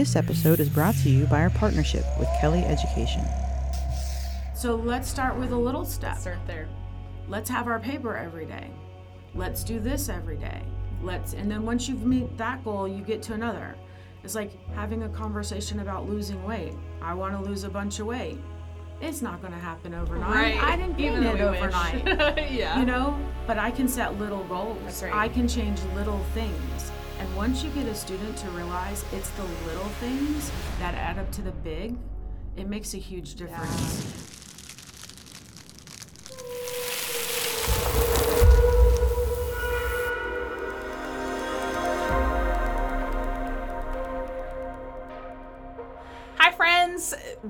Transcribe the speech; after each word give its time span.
This 0.00 0.16
episode 0.16 0.60
is 0.60 0.70
brought 0.70 0.94
to 1.02 1.10
you 1.10 1.26
by 1.26 1.42
our 1.42 1.50
partnership 1.50 2.06
with 2.18 2.26
Kelly 2.40 2.60
Education. 2.60 3.22
So 4.54 4.74
let's 4.74 5.10
start 5.10 5.36
with 5.36 5.52
a 5.52 5.56
little 5.58 5.84
step. 5.84 6.16
Start 6.16 6.38
there. 6.46 6.68
Let's 7.28 7.50
have 7.50 7.66
our 7.66 7.78
paper 7.78 8.16
every 8.16 8.46
day. 8.46 8.70
Let's 9.34 9.62
do 9.62 9.78
this 9.78 10.08
every 10.08 10.38
day. 10.38 10.62
Let's 11.02 11.34
and 11.34 11.50
then 11.50 11.66
once 11.66 11.86
you've 11.86 12.06
meet 12.06 12.34
that 12.38 12.64
goal, 12.64 12.88
you 12.88 13.02
get 13.02 13.20
to 13.24 13.34
another. 13.34 13.76
It's 14.24 14.34
like 14.34 14.52
having 14.72 15.02
a 15.02 15.08
conversation 15.10 15.80
about 15.80 16.08
losing 16.08 16.42
weight. 16.44 16.72
I 17.02 17.12
want 17.12 17.34
to 17.34 17.46
lose 17.46 17.64
a 17.64 17.68
bunch 17.68 18.00
of 18.00 18.06
weight. 18.06 18.38
It's 19.02 19.20
not 19.20 19.42
going 19.42 19.52
to 19.52 19.58
happen 19.58 19.92
overnight. 19.92 20.62
I 20.62 20.76
didn't 20.76 20.96
gain 20.96 21.12
Even 21.12 21.24
it 21.24 21.42
overnight. 21.42 22.06
yeah. 22.50 22.80
you 22.80 22.86
know 22.86 23.18
but 23.46 23.58
i 23.58 23.70
can 23.70 23.88
set 23.88 24.16
little 24.18 24.44
goals 24.44 24.78
That's 24.84 25.02
right. 25.02 25.14
i 25.14 25.28
can 25.28 25.48
change 25.48 25.80
little 25.94 26.20
things 26.34 26.92
and 27.20 27.36
once 27.36 27.62
you 27.62 27.70
get 27.70 27.86
a 27.86 27.94
student 27.94 28.36
to 28.38 28.48
realize 28.50 29.04
it's 29.12 29.30
the 29.30 29.44
little 29.66 29.88
things 30.00 30.50
that 30.78 30.94
add 30.94 31.18
up 31.18 31.30
to 31.30 31.42
the 31.42 31.52
big 31.52 31.96
it 32.56 32.68
makes 32.68 32.94
a 32.94 32.98
huge 32.98 33.36
difference. 33.36 34.26
Hi, 34.26 34.29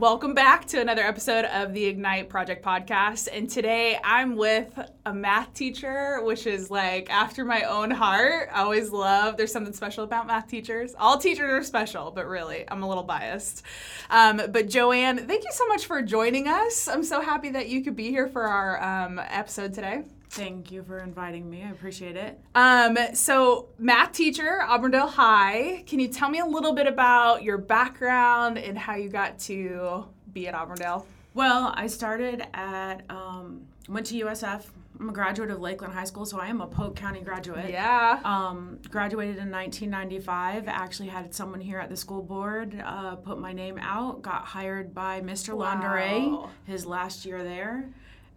Welcome 0.01 0.33
back 0.33 0.65
to 0.69 0.81
another 0.81 1.03
episode 1.03 1.45
of 1.45 1.75
the 1.75 1.85
Ignite 1.85 2.31
Project 2.31 2.65
podcast. 2.65 3.29
And 3.31 3.51
today 3.51 3.99
I'm 4.03 4.35
with 4.35 4.79
a 5.05 5.13
math 5.13 5.53
teacher, 5.53 6.23
which 6.23 6.47
is 6.47 6.71
like 6.71 7.11
after 7.11 7.45
my 7.45 7.65
own 7.65 7.91
heart. 7.91 8.49
I 8.51 8.63
always 8.63 8.93
love, 8.93 9.37
there's 9.37 9.53
something 9.53 9.75
special 9.75 10.03
about 10.03 10.27
math 10.27 10.49
teachers. 10.49 10.95
All 10.99 11.19
teachers 11.19 11.51
are 11.51 11.63
special, 11.63 12.11
but 12.13 12.27
really, 12.27 12.65
I'm 12.67 12.83
a 12.83 12.89
little 12.89 13.03
biased. 13.03 13.63
Um, 14.09 14.41
but 14.51 14.71
Joanne, 14.71 15.27
thank 15.27 15.45
you 15.45 15.53
so 15.53 15.67
much 15.67 15.85
for 15.85 16.01
joining 16.01 16.49
us. 16.49 16.89
I'm 16.89 17.05
so 17.05 17.21
happy 17.21 17.51
that 17.51 17.69
you 17.69 17.85
could 17.85 17.95
be 17.95 18.09
here 18.09 18.27
for 18.27 18.45
our 18.45 18.83
um, 18.83 19.19
episode 19.19 19.75
today. 19.75 20.05
Thank 20.31 20.71
you 20.71 20.83
for 20.83 20.99
inviting 20.99 21.49
me 21.51 21.63
i 21.65 21.71
appreciate 21.71 22.17
it 22.17 22.39
Um, 22.55 22.97
so 23.15 23.69
math 23.79 24.13
teacher, 24.13 24.63
Auburndale 24.63 25.09
High. 25.09 25.83
Can 25.87 25.99
you 26.01 26.09
tell 26.09 26.29
me 26.31 26.39
a 26.39 26.47
little 26.47 26.73
bit 26.73 26.87
about 26.87 27.43
your 27.43 27.59
background 27.59 28.59
and 28.59 28.79
how 28.79 28.95
you 28.95 29.09
got 29.09 29.39
to 29.41 30.05
be 30.33 30.47
at 30.49 30.55
Auburndale? 30.55 31.07
well 31.35 31.73
i 31.77 31.87
started 31.87 32.45
at 32.55 33.03
um, 33.09 33.63
went 33.89 34.05
to 34.07 34.15
usf 34.25 34.65
i'm 34.99 35.09
a 35.09 35.13
graduate 35.13 35.49
of 35.51 35.61
lakeland 35.61 35.95
high 35.95 36.05
school 36.05 36.27
so 36.27 36.39
i 36.41 36.47
am 36.49 36.61
a 36.61 36.67
polk 36.67 36.95
county 36.97 37.21
graduate 37.21 37.71
Yeah. 37.71 38.21
Um, 38.25 38.79
graduated 38.91 39.37
in 39.39 39.49
1995. 39.51 40.67
Actually 40.69 41.09
had 41.09 41.33
someone 41.35 41.61
here 41.61 41.79
at 41.79 41.89
the 41.89 41.97
school 41.97 42.23
board 42.23 42.81
uh, 42.85 43.15
put 43.17 43.39
my 43.39 43.53
name 43.53 43.79
out. 43.81 44.23
Got 44.23 44.45
hired 44.45 44.93
by 44.93 45.21
Mr. 45.21 45.55
Wow. 45.55 46.51
His 46.67 46.85
last 46.85 47.25
year 47.25 47.43
there, 47.45 47.89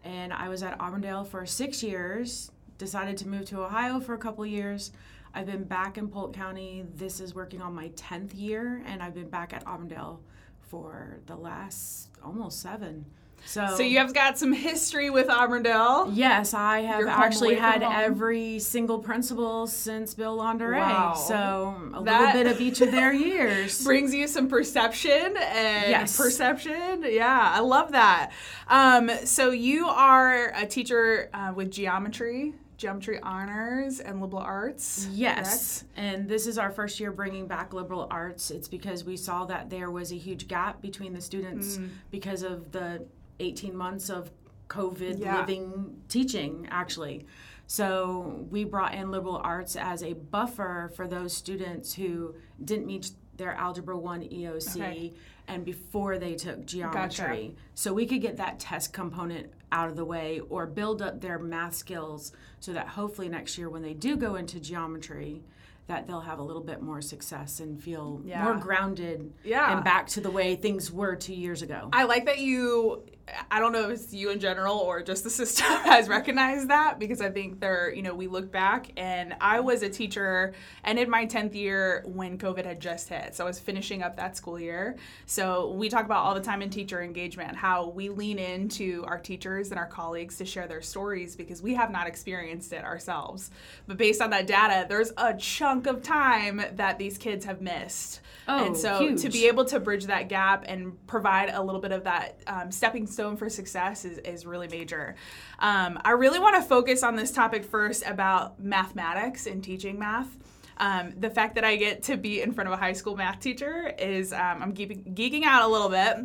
and 0.04 0.34
I 0.34 0.50
was 0.50 0.64
at 0.64 0.80
Auburndale 0.80 1.24
for 1.24 1.46
six 1.46 1.84
years. 1.84 2.52
Decided 2.78 3.18
to 3.18 3.28
move 3.28 3.46
to 3.46 3.62
Ohio 3.62 4.00
for 4.00 4.14
a 4.14 4.18
couple 4.18 4.46
years. 4.46 4.92
I've 5.34 5.46
been 5.46 5.64
back 5.64 5.98
in 5.98 6.10
Polk 6.10 6.34
County. 6.34 6.86
This 6.96 7.20
is 7.20 7.34
working 7.34 7.62
on 7.62 7.74
my 7.74 7.90
10th 7.90 8.32
year, 8.36 8.84
and 8.86 9.02
I've 9.02 9.16
been 9.16 9.30
back 9.30 9.54
at 9.54 9.66
Auburndale 9.66 10.22
for 10.60 11.20
the 11.26 11.36
last 11.36 12.10
almost 12.24 12.62
seven. 12.62 13.06
So, 13.46 13.68
so 13.78 13.84
you 13.84 14.00
have 14.00 14.14
got 14.14 14.38
some 14.40 14.54
history 14.54 15.10
with 15.10 15.30
Auburndale. 15.30 16.10
Yes, 16.12 16.54
I 16.54 16.80
have 16.82 17.08
actually 17.08 17.56
had 17.56 17.84
every 17.84 18.58
single 18.60 19.00
principal 19.00 19.68
since 19.68 20.14
Bill 20.14 20.38
Laundere. 20.38 20.78
Wow. 20.78 21.14
So 21.14 21.76
a 21.94 22.04
That- 22.04 22.20
little 22.36 22.44
bit 22.44 22.52
of 22.52 22.62
each 22.62 22.82
of 22.82 22.92
their 22.92 23.14
years. 23.14 23.84
Brings 23.86 24.14
you 24.14 24.28
some 24.28 24.48
perception 24.48 25.36
and 25.38 25.90
Yes. 25.92 26.18
perception. 26.18 27.04
Yeah, 27.08 27.52
I 27.54 27.60
love 27.60 27.92
that. 27.92 28.32
Um, 28.68 29.12
so 29.26 29.52
you 29.52 29.88
are 29.88 30.52
a 30.56 30.66
teacher 30.66 31.30
uh, 31.34 31.52
with 31.56 31.70
geometry, 31.70 32.54
geometry 32.78 33.20
honors, 33.22 34.00
and 34.00 34.20
liberal 34.22 34.42
arts. 34.42 35.08
Yes, 35.12 35.84
and 35.96 36.28
this 36.28 36.48
is 36.48 36.58
our 36.58 36.72
first 36.72 37.00
year 37.00 37.12
bringing 37.12 37.46
back 37.48 37.74
liberal 37.74 38.08
arts. 38.10 38.50
It's 38.52 38.68
because 38.68 39.04
we 39.04 39.16
saw 39.18 39.46
that 39.46 39.70
there 39.70 39.92
was 39.92 40.12
a 40.12 40.18
huge 40.18 40.48
gap 40.48 40.82
between 40.82 41.14
the 41.14 41.22
students 41.22 41.78
Mm. 41.78 41.90
because 42.10 42.42
of 42.44 42.72
the 42.72 43.06
18 43.40 43.76
months 43.76 44.10
of 44.10 44.32
COVID 44.70 45.20
Yeah. 45.20 45.40
living 45.42 46.02
teaching, 46.08 46.68
actually. 46.72 47.26
So 47.68 48.46
we 48.50 48.64
brought 48.66 48.94
in 48.94 49.12
liberal 49.12 49.40
arts 49.44 49.76
as 49.76 50.04
a 50.04 50.14
buffer 50.14 50.92
for 50.96 51.08
those 51.08 51.34
students 51.36 51.94
who 51.94 52.36
didn't 52.64 52.86
meet 52.86 53.12
their 53.38 53.54
Algebra 53.54 53.98
1 53.98 54.22
EOC 54.32 54.76
Okay. 54.82 55.14
and 55.48 55.66
before 55.66 56.18
they 56.18 56.36
took 56.36 56.66
geometry. 56.66 57.56
So 57.74 57.94
we 57.94 58.06
could 58.06 58.22
get 58.22 58.38
that 58.38 58.60
test 58.60 58.94
component 58.94 59.52
out 59.72 59.90
of 59.90 59.96
the 59.96 60.06
way 60.06 60.40
or 60.50 60.68
build 60.68 61.02
up 61.02 61.20
their 61.22 61.40
math 61.40 61.74
skills 61.74 62.32
so 62.60 62.74
that 62.74 62.90
hopefully 62.90 63.30
next 63.30 63.58
year 63.58 63.70
when 63.70 63.82
they 63.82 63.94
do 63.96 64.16
go 64.18 64.36
into 64.36 64.60
geometry 64.60 65.42
that 65.88 66.08
they'll 66.08 66.22
have 66.22 66.40
a 66.40 66.44
little 66.44 66.62
bit 66.62 66.82
more 66.82 67.02
success 67.02 67.60
and 67.60 67.82
feel 67.82 68.22
Yeah. 68.24 68.44
more 68.44 68.56
grounded 68.56 69.34
Yeah. 69.44 69.76
and 69.76 69.84
back 69.84 70.08
to 70.10 70.22
the 70.22 70.32
way 70.32 70.56
things 70.56 70.92
were 70.92 71.16
two 71.16 71.34
years 71.34 71.62
ago. 71.62 71.90
I 71.92 72.04
like 72.04 72.26
that 72.26 72.40
you. 72.40 73.04
I 73.50 73.60
don't 73.60 73.72
know 73.72 73.90
if 73.90 73.92
it's 73.92 74.14
you 74.14 74.32
in 74.32 74.40
general 74.40 74.78
or 74.78 75.02
just 75.02 75.24
the 75.24 75.30
system 75.30 75.66
has 75.86 76.10
recognized 76.10 76.68
that 76.70 77.00
because 77.00 77.22
I 77.22 77.30
think 77.30 77.62
they're, 77.62 77.94
you 77.94 78.02
know, 78.02 78.14
we 78.14 78.28
look 78.28 78.52
back 78.52 78.92
and 78.98 79.34
I 79.40 79.62
was 79.62 79.82
a 79.82 79.90
teacher 79.90 80.54
and 80.84 81.00
in 81.00 81.10
my 81.10 81.26
10th 81.26 81.56
year 81.56 82.04
when 82.06 82.38
COVID 82.38 82.66
had 82.66 82.82
just 82.82 83.08
hit. 83.08 83.34
So 83.36 83.46
I 83.46 83.48
was 83.48 83.60
finishing 83.60 84.04
up 84.04 84.18
that 84.18 84.36
school 84.36 84.60
year. 84.60 84.98
So 85.26 85.72
we 85.72 85.88
talk 85.88 86.04
about 86.04 86.26
all 86.26 86.34
the 86.34 86.42
time 86.42 86.62
in 86.62 86.70
teacher 86.70 87.02
engagement 87.02 87.56
how 87.56 87.90
we 87.90 88.10
lean 88.10 88.40
into 88.40 89.06
our 89.08 89.20
teachers 89.20 89.72
and 89.72 89.80
our 89.80 89.88
colleagues 89.88 90.38
to 90.40 90.46
share 90.46 90.68
their 90.68 90.82
stories 90.82 91.38
because 91.38 91.62
we 91.62 91.76
have 91.76 91.92
not 91.92 92.08
experienced 92.08 92.74
it 92.74 92.84
ourselves. 92.84 93.52
But 93.88 93.98
based 93.98 94.22
on 94.22 94.32
that 94.32 94.48
data, 94.48 94.86
there's 94.90 95.14
a 95.16 95.34
chunk 95.34 95.88
of 95.88 96.04
time 96.04 96.62
that 96.74 97.00
these 97.00 97.18
kids 97.18 97.46
have 97.46 97.62
missed. 97.62 98.20
Oh, 98.50 98.66
and 98.66 98.76
so 98.76 99.00
huge. 99.00 99.22
to 99.22 99.30
be 99.30 99.48
able 99.48 99.64
to 99.66 99.80
bridge 99.80 100.08
that 100.08 100.28
gap 100.28 100.66
and 100.68 101.08
provide 101.08 101.50
a 101.54 101.62
little 101.62 101.80
bit 101.80 101.94
of 101.94 102.04
that 102.04 102.42
um, 102.48 102.70
stepping 102.70 103.08
stone 103.14 103.38
for 103.38 103.50
success 103.50 104.06
is, 104.06 104.18
is 104.20 104.46
really 104.46 104.68
major. 104.68 105.16
Um, 105.60 106.00
I 106.04 106.12
really 106.12 106.40
want 106.40 106.56
to 106.56 106.62
focus 106.62 107.04
on 107.04 107.16
this 107.16 107.32
topic 107.32 107.64
first 107.64 108.04
about 108.06 108.60
mathematics 108.60 109.46
and 109.48 109.64
teaching 109.64 110.00
math. 110.00 110.38
Um, 110.78 111.14
the 111.18 111.30
fact 111.30 111.56
that 111.56 111.64
I 111.64 111.76
get 111.76 112.04
to 112.04 112.18
be 112.18 112.42
in 112.42 112.52
front 112.52 112.68
of 112.68 112.74
a 112.74 112.78
high 112.78 112.94
school 112.94 113.16
math 113.16 113.40
teacher 113.40 113.94
is 113.98 114.34
um, 114.34 114.62
I'm 114.62 114.74
geeking, 114.74 115.14
geeking 115.14 115.44
out 115.44 115.64
a 115.64 115.68
little 115.68 115.90
bit. 115.90 116.18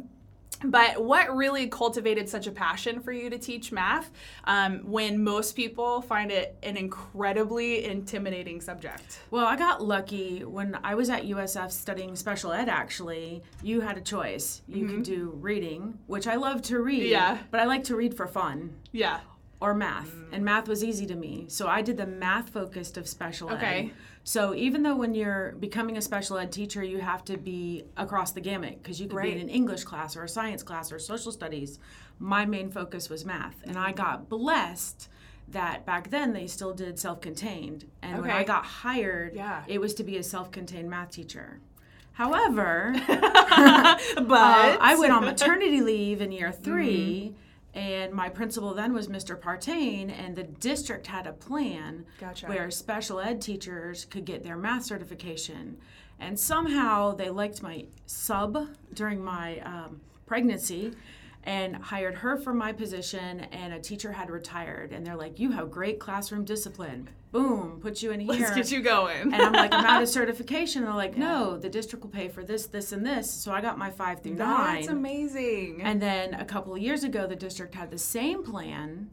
But 0.64 1.04
what 1.04 1.36
really 1.36 1.69
cultivated 1.69 2.28
such 2.28 2.48
a 2.48 2.50
passion 2.50 2.98
for 3.00 3.12
you 3.12 3.31
to 3.31 3.38
teach 3.38 3.70
math 3.70 4.10
um, 4.42 4.78
when 4.91 5.22
most 5.22 5.54
people 5.54 6.03
find 6.03 6.32
it 6.32 6.56
an 6.64 6.76
incredibly 6.76 7.84
intimidating 7.84 8.60
subject? 8.60 9.20
Well, 9.31 9.47
I 9.47 9.56
got 9.56 9.82
lucky 9.84 10.44
when 10.44 10.76
I 10.82 10.97
was 10.97 11.10
at 11.10 11.25
USF 11.26 11.70
studying 11.70 12.16
special 12.16 12.53
ed. 12.53 12.69
Actually, 12.69 13.42
you 13.62 13.81
had 13.82 13.97
a 13.97 14.00
choice. 14.00 14.62
You 14.66 14.87
could 14.88 15.04
do 15.04 15.31
reading, 15.41 15.98
which 16.06 16.26
I 16.26 16.34
love 16.34 16.62
to 16.62 16.81
read. 16.81 17.03
Mm-hmm. 17.03 17.12
Yeah. 17.12 17.38
But 17.53 17.60
I 17.60 17.64
like 17.66 17.84
to 17.84 17.94
read 17.97 18.16
for 18.16 18.26
fun. 18.26 18.75
Yeah. 18.91 19.20
Or 19.60 19.75
math, 19.75 20.08
Mm. 20.10 20.32
and 20.32 20.44
math 20.44 20.69
was 20.69 20.84
easy 20.84 21.04
to 21.06 21.16
me. 21.16 21.47
So 21.48 21.66
I 21.66 21.82
did 21.82 21.97
the 21.97 22.06
math 22.06 22.50
focused 22.50 22.97
of 22.97 23.08
special 23.08 23.50
ed. 23.50 23.92
Okay. 24.28 24.49
So 24.49 24.55
even 24.55 24.83
though 24.83 24.94
when 24.97 25.15
you're 25.15 25.53
becoming 25.59 25.97
a 25.97 26.03
special 26.03 26.37
ed 26.39 26.53
teacher, 26.53 26.83
you 26.83 27.00
have 27.00 27.25
to 27.25 27.39
be 27.39 27.84
across 27.97 28.33
the 28.33 28.41
gamut 28.43 28.83
because 28.83 29.00
you 29.00 29.09
could 29.09 29.22
be 29.22 29.33
in 29.33 29.39
an 29.39 29.49
English 29.49 29.84
class 29.84 30.16
or 30.16 30.25
a 30.25 30.28
science 30.28 30.62
class 30.62 30.93
or 30.93 30.99
social 30.99 31.33
studies. 31.33 31.78
My 32.19 32.44
main 32.44 32.71
focus 32.71 33.09
was 33.09 33.25
math, 33.25 33.56
and 33.65 33.78
I 33.78 33.93
got 33.93 34.28
blessed 34.28 35.09
that 35.50 35.87
back 35.87 36.11
then 36.11 36.34
they 36.34 36.47
still 36.47 36.75
did 36.75 36.99
self-contained, 36.99 37.87
and 38.03 38.21
when 38.21 38.31
I 38.31 38.44
got 38.44 38.67
hired, 38.67 39.34
Yeah. 39.34 39.62
it 39.67 39.81
was 39.81 39.94
to 39.94 40.05
be 40.05 40.19
a 40.19 40.22
self-contained 40.22 40.91
math 40.91 41.11
teacher. 41.11 41.61
However, 42.12 42.93
but 43.06 43.19
uh, 44.41 44.79
I 44.81 44.97
went 44.99 45.12
on 45.12 45.25
maternity 45.25 45.81
leave 45.81 46.20
in 46.20 46.32
year 46.32 46.52
3 46.52 47.32
Mm-hmm. 47.32 47.48
And 47.78 48.12
my 48.12 48.28
principal 48.28 48.75
then 48.75 48.92
was 48.92 49.06
Mr. 49.06 49.38
Partain, 49.38 50.10
and 50.10 50.34
the 50.34 50.42
district 50.42 51.06
had 51.06 51.28
a 51.28 51.32
plan 51.32 52.04
Gotcha. 52.19 52.46
where 52.46 52.72
special 52.72 53.20
ed 53.20 53.40
teachers 53.40 54.04
could 54.04 54.25
get 54.25 54.42
their 54.42 54.56
math 54.56 54.86
certification. 54.86 55.76
And 56.19 56.36
somehow 56.36 57.14
they 57.14 57.30
liked 57.30 57.62
my 57.62 57.84
sub 58.04 58.66
during 58.92 59.25
my 59.25 59.60
um, 59.60 60.00
pregnancy 60.26 60.92
and 61.49 61.77
hired 61.77 62.15
her 62.17 62.37
for 62.37 62.53
my 62.53 62.73
position, 62.73 63.41
and 63.41 63.73
a 63.73 63.81
teacher 63.81 64.12
had 64.12 64.29
retired. 64.29 64.93
And 64.93 65.05
they're 65.05 65.17
like, 65.17 65.39
You 65.41 65.50
have 65.53 65.71
great 65.71 65.99
classroom 65.99 66.45
discipline. 66.45 67.09
Boom, 67.33 67.79
put 67.81 68.03
you 68.03 68.11
in 68.11 68.21
here. 68.29 68.29
Let's 68.33 68.55
get 68.55 68.71
you 68.71 68.83
going. 68.83 69.33
And 69.33 69.35
I'm 69.35 69.53
like, 69.55 69.73
I'm 69.73 69.85
out 69.87 70.03
of 70.03 70.09
certification. 70.21 70.83
And 70.83 70.89
they're 70.89 70.97
like, 70.97 71.17
no, 71.17 71.56
the 71.56 71.71
district 71.71 72.05
will 72.05 72.11
pay 72.11 72.29
for 72.29 72.45
this, 72.45 72.67
this, 72.67 72.93
and 72.93 73.05
this. 73.05 73.31
So 73.31 73.50
I 73.50 73.62
got 73.62 73.79
my 73.79 73.91
five 73.91 74.23
through 74.23 74.35
nine. 74.35 74.77
That's 74.77 74.89
amazing. 74.89 75.81
And 75.83 76.03
then 76.03 76.35
a 76.35 76.45
couple 76.45 76.75
of 76.75 76.81
years 76.83 77.03
ago, 77.03 77.27
the 77.27 77.37
district 77.37 77.75
had 77.75 77.91
the 77.91 77.99
same 77.99 78.45
plan, 78.45 79.09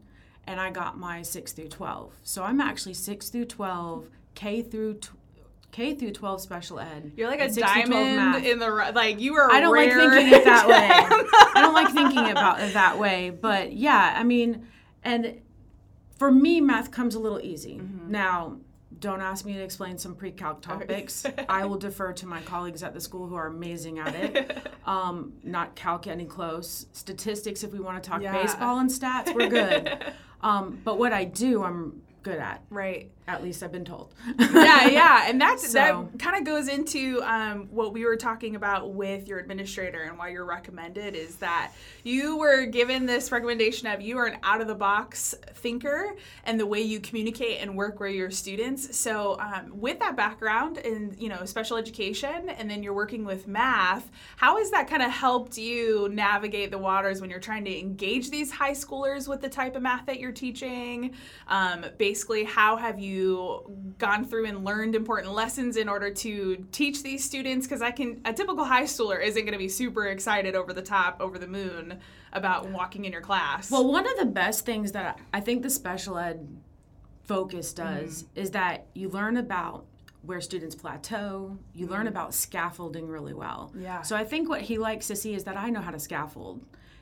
and 0.46 0.60
I 0.60 0.72
got 0.72 0.98
my 0.98 1.22
six 1.22 1.54
through 1.54 1.70
12. 1.70 2.14
So 2.24 2.44
I'm 2.44 2.60
actually 2.60 2.96
six 2.96 3.30
through 3.30 3.46
12, 3.46 4.10
K 4.34 4.62
through 4.62 4.96
tw- 4.96 5.12
K 5.76 5.94
through 5.94 6.12
12 6.12 6.40
special 6.40 6.80
ed. 6.80 7.12
You're 7.18 7.28
like 7.28 7.42
a 7.42 7.44
and 7.44 7.54
6 7.54 7.70
through 7.70 7.84
12 7.84 7.92
diamond 8.16 8.46
in 8.46 8.60
the 8.60 8.72
ru- 8.72 8.92
like 8.94 9.20
you 9.20 9.36
are. 9.36 9.52
I 9.52 9.60
don't 9.60 9.76
like 9.76 9.92
thinking 9.92 10.32
it 10.34 10.46
that 10.46 10.68
way. 10.70 10.88
I 10.90 11.62
don't 11.62 11.74
like 11.74 11.94
thinking 11.94 12.32
about 12.32 12.62
it 12.62 12.74
that 12.76 12.98
way. 12.98 13.30
But 13.30 13.74
yeah, 13.74 14.16
I 14.18 14.24
mean, 14.24 14.68
and 15.04 15.42
for 16.18 16.32
me, 16.32 16.62
math 16.62 16.92
comes 16.92 17.16
a 17.16 17.20
little 17.20 17.42
easy. 17.42 17.80
Mm-hmm. 17.80 18.10
Now, 18.10 18.56
don't 19.02 19.20
ask 19.20 19.44
me 19.46 19.52
to 19.56 19.60
explain 19.62 19.98
some 19.98 20.16
pre-calc 20.16 20.62
topics. 20.72 21.26
I 21.50 21.66
will 21.66 21.78
defer 21.78 22.14
to 22.14 22.26
my 22.26 22.40
colleagues 22.44 22.82
at 22.82 22.94
the 22.94 23.02
school 23.02 23.28
who 23.28 23.36
are 23.36 23.48
amazing 23.48 24.00
at 24.00 24.16
it. 24.16 24.58
Um, 24.86 25.34
not 25.44 25.76
calc 25.76 26.06
any 26.06 26.26
close. 26.26 26.86
Statistics, 26.94 27.64
if 27.64 27.72
we 27.74 27.80
want 27.80 28.04
to 28.04 28.08
talk 28.08 28.22
Yeah. 28.22 28.34
baseball 28.40 28.78
and 28.78 28.88
stats, 28.88 29.34
we're 29.34 29.50
good. 29.50 29.98
um, 30.42 30.80
but 30.84 31.00
what 31.00 31.12
I 31.12 31.24
do, 31.24 31.64
I'm 31.64 32.04
good 32.26 32.40
at. 32.40 32.64
Right. 32.72 33.12
At 33.28 33.44
least 33.44 33.62
I've 33.64 33.72
been 33.72 33.86
told. 33.86 34.14
yeah, 34.40 34.88
yeah, 34.88 35.26
and 35.30 35.40
that's 35.40 35.68
So- 35.72 36.10
that 36.12 36.20
kind 36.20 36.36
of 36.38 36.44
goes 36.44 36.68
into 36.68 37.22
um, 37.24 37.68
what 37.72 37.94
we 37.94 38.04
were 38.06 38.16
talking 38.18 38.56
about 38.56 38.94
with 38.94 39.28
your 39.28 39.38
administrator 39.40 40.02
and 40.02 40.18
why 40.18 40.30
you're 40.30 40.46
recommended 40.46 41.16
is 41.16 41.36
that 41.38 41.72
you 42.04 42.38
were 42.38 42.66
given 42.66 43.06
this 43.06 43.32
recommendation 43.32 43.88
of 43.88 44.02
you 44.02 44.18
are 44.18 44.26
an 44.26 44.38
out 44.44 44.60
of 44.60 44.68
the 44.68 44.76
box 44.76 45.34
thinker 45.54 46.16
and 46.46 46.60
the 46.60 46.66
way 46.66 46.82
you 46.82 47.00
communicate 47.00 47.62
and 47.62 47.76
work 47.76 48.00
with 48.00 48.14
your 48.14 48.32
students. 48.32 48.96
So 48.98 49.40
um, 49.40 49.80
with 49.80 50.00
that 50.00 50.16
background 50.16 50.80
in 50.80 51.16
you 51.20 51.30
know 51.30 51.46
special 51.46 51.78
education 51.78 52.50
and 52.50 52.70
then 52.70 52.82
you're 52.84 52.94
working 52.94 53.24
with 53.24 53.48
math, 53.48 54.10
how 54.38 54.58
has 54.58 54.72
that 54.72 54.88
kind 54.88 55.04
of 55.04 55.12
helped 55.12 55.58
you 55.58 56.10
navigate 56.12 56.72
the 56.72 56.78
waters 56.80 57.22
when 57.22 57.30
you're 57.30 57.40
trying 57.40 57.66
to 57.66 57.80
engage 57.80 58.32
these 58.32 58.52
high 58.52 58.72
schoolers 58.72 59.28
with 59.28 59.42
the 59.42 59.50
type 59.50 59.76
of 59.76 59.84
math 59.84 60.08
that 60.08 60.20
you're 60.20 60.32
teaching? 60.32 61.14
Um, 61.48 61.86
basically, 62.16 62.46
how 62.46 62.78
have 62.78 62.98
you 62.98 63.94
gone 63.98 64.24
through 64.24 64.46
and 64.46 64.64
learned 64.64 64.96
important 64.96 65.34
lessons 65.34 65.76
in 65.76 65.90
order 65.90 66.10
to 66.10 66.66
teach 66.72 67.04
these 67.04 67.26
students? 67.26 67.68
Because 67.68 67.82
I 67.82 67.92
can, 67.92 68.22
a 68.24 68.32
typical 68.32 68.64
high 68.64 68.86
schooler 68.86 69.22
isn't 69.22 69.44
going 69.44 69.52
to 69.52 69.58
be 69.58 69.68
super 69.68 70.06
excited 70.06 70.56
over 70.56 70.72
the 70.72 70.82
top, 70.82 71.18
over 71.20 71.38
the 71.38 71.48
moon 71.48 72.00
about 72.32 72.70
walking 72.70 73.04
in 73.04 73.12
your 73.12 73.22
class. 73.22 73.70
Well, 73.70 73.86
one 73.86 74.08
of 74.10 74.18
the 74.18 74.28
best 74.28 74.66
things 74.66 74.94
that 74.94 75.20
I 75.34 75.42
think 75.42 75.62
the 75.62 75.70
special 75.70 76.18
ed 76.18 76.48
focus 77.26 77.74
does 77.74 78.24
Mm-hmm. 78.24 78.40
is 78.40 78.52
that 78.52 78.86
you 78.94 79.10
learn 79.10 79.36
about 79.36 79.84
where 80.22 80.40
students 80.40 80.74
plateau, 80.74 81.58
you 81.74 81.86
learn 81.86 82.08
about 82.08 82.34
scaffolding 82.34 83.10
really 83.10 83.34
well. 83.34 83.74
Yeah. 83.78 84.04
So 84.04 84.16
I 84.16 84.24
think 84.24 84.48
what 84.48 84.62
he 84.62 84.78
likes 84.78 85.08
to 85.08 85.18
see 85.18 85.36
is 85.36 85.44
that 85.44 85.58
I 85.58 85.70
know 85.70 85.82
how 85.82 85.92
to 85.92 86.00
scaffold. 86.00 86.62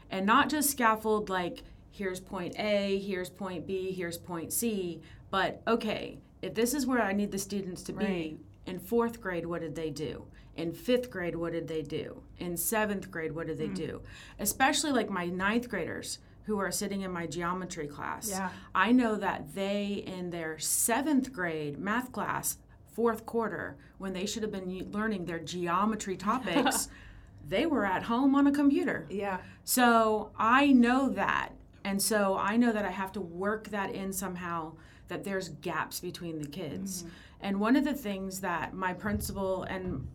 And 0.10 0.26
not 0.26 0.50
just 0.50 0.72
scaffold 0.72 1.30
like 1.30 1.62
here's 1.94 2.20
point 2.20 2.56
A, 2.60 2.98
here's 3.00 3.30
point 3.30 3.68
B, 3.68 3.92
here's 3.92 4.18
point 4.18 4.52
C, 4.52 5.00
but 5.30 5.62
okay, 5.68 6.18
if 6.42 6.54
this 6.56 6.74
is 6.74 6.86
where 6.88 7.02
I 7.02 7.14
need 7.14 7.32
the 7.32 7.38
students 7.38 7.84
to 7.84 7.94
be, 7.94 8.04
Right. 8.06 8.38
in 8.66 8.80
fourth 8.80 9.22
grade, 9.22 9.46
what 9.46 9.62
did 9.62 9.76
they 9.76 9.92
do? 9.92 10.26
In 10.56 10.74
fifth 10.74 11.10
grade, 11.12 11.36
what 11.36 11.54
did 11.54 11.68
they 11.68 11.82
do? 11.84 12.24
In 12.40 12.58
seventh 12.58 13.10
grade, 13.12 13.34
what 13.34 13.46
did 13.48 13.58
they 13.60 13.68
Hmm. 13.68 13.74
do? 13.76 14.02
Especially 14.40 14.92
like 14.92 15.10
my 15.10 15.28
ninth 15.28 15.70
graders 15.70 16.18
who 16.46 16.58
are 16.60 16.72
sitting 16.72 17.02
in 17.02 17.12
my 17.12 17.26
geometry 17.28 17.88
class. 17.88 18.30
Yeah. 18.30 18.50
I 18.76 18.92
know 18.92 19.16
that 19.16 19.54
they, 19.56 20.04
in 20.06 20.32
their 20.32 20.58
seventh 20.60 21.32
grade 21.32 21.78
math 21.80 22.12
class, 22.12 22.58
fourth 22.92 23.26
quarter, 23.26 23.78
when 24.00 24.14
they 24.14 24.26
should 24.26 24.44
have 24.44 24.52
been 24.52 24.92
learning 24.92 25.26
their 25.26 25.40
geometry 25.40 26.18
topics, 26.18 26.90
they 27.48 27.66
were 27.68 27.86
at 27.86 28.04
home 28.04 28.34
on 28.36 28.48
a 28.48 28.52
computer. 28.52 29.06
yeah. 29.10 29.38
So 29.64 30.32
I 30.38 30.74
know 30.74 31.10
that. 31.10 31.54
And 31.84 32.02
so 32.02 32.38
I 32.38 32.58
know 32.58 32.72
that 32.72 32.86
I 32.86 32.92
have 32.92 33.12
to 33.14 33.22
work 33.22 33.70
that 33.70 33.94
in 33.94 34.14
somehow, 34.14 34.74
that 35.08 35.24
there's 35.24 35.50
gaps 35.50 36.00
between 36.00 36.40
the 36.40 36.48
kids. 36.48 37.04
Mm-hmm. 37.04 37.10
And 37.42 37.60
one 37.60 37.76
of 37.76 37.84
the 37.84 37.94
things 37.94 38.40
that 38.40 38.74
my 38.74 38.94
principal 38.94 39.64
and 39.64 40.08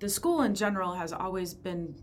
the 0.00 0.08
school 0.08 0.42
in 0.42 0.54
general 0.54 0.94
has 0.94 1.12
always 1.12 1.54
been 1.54 1.94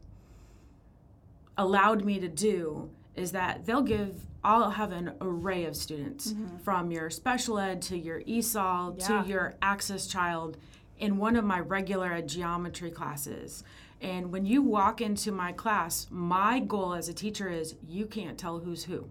allowed 1.58 2.04
me 2.04 2.20
to 2.20 2.28
do 2.28 2.90
is 3.16 3.32
that 3.32 3.66
they'll 3.66 3.82
give 3.82 4.26
I'll 4.44 4.70
have 4.70 4.92
an 4.92 5.14
array 5.22 5.66
of 5.66 5.76
students 5.76 6.32
mm-hmm. 6.32 6.58
from 6.58 6.92
your 6.92 7.10
special 7.10 7.58
ed 7.58 7.82
to 7.84 7.98
your 7.98 8.22
ESOL 8.22 8.96
Yeah. 9.00 9.24
to 9.24 9.28
your 9.28 9.56
access 9.62 10.06
child 10.06 10.58
in 11.00 11.18
one 11.18 11.36
of 11.36 11.44
my 11.44 11.60
regular 11.60 12.14
ed 12.14 12.28
geometry 12.30 12.92
classes. 12.92 13.64
And 14.06 14.32
when 14.32 14.46
you 14.46 14.62
walk 14.62 15.02
into 15.02 15.32
my 15.32 15.52
class, 15.52 16.08
my 16.12 16.60
goal 16.60 16.94
as 16.94 17.10
a 17.10 17.14
teacher 17.14 17.50
is 17.50 17.76
you 17.88 18.06
can't 18.06 18.38
tell 18.38 18.60
who's 18.60 18.84
who. 18.84 19.08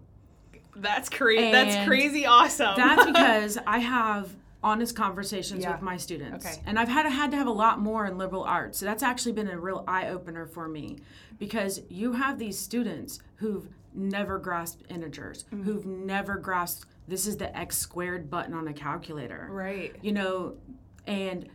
That's 0.76 1.08
crazy. 1.08 1.50
That's 1.52 1.86
crazy 1.86 2.26
awesome. 2.26 2.74
That's 2.76 3.04
because 3.12 3.58
I 3.66 3.78
have 3.78 4.30
honest 4.62 4.96
conversations 4.96 5.62
Yeah. 5.62 5.72
with 5.72 5.82
my 5.82 5.96
students. 5.96 6.46
Okay. 6.46 6.56
And 6.66 6.78
I've 6.78 6.88
had 6.88 7.06
had 7.06 7.30
to 7.32 7.36
have 7.36 7.46
a 7.46 7.52
lot 7.52 7.80
more 7.80 8.06
in 8.06 8.16
liberal 8.18 8.44
arts. 8.44 8.78
So 8.78 8.86
that's 8.86 9.02
actually 9.02 9.32
been 9.32 9.48
a 9.48 9.58
real 9.58 9.84
eye 9.86 10.08
opener 10.08 10.46
for 10.46 10.68
me 10.68 10.98
because 11.38 11.82
you 11.88 12.12
have 12.12 12.38
these 12.38 12.58
students 12.58 13.18
who've 13.36 13.68
never 13.94 14.38
grasped 14.38 14.90
integers, 14.90 15.44
Mm-hmm. 15.44 15.62
who've 15.64 15.86
never 15.86 16.36
grasped 16.36 16.86
this 17.06 17.26
is 17.26 17.36
the 17.36 17.54
x 17.56 17.76
squared 17.76 18.30
button 18.30 18.54
on 18.54 18.66
a 18.68 18.72
calculator. 18.72 19.48
right. 19.50 19.94
You 20.02 20.12
know, 20.12 20.54
and 21.06 21.48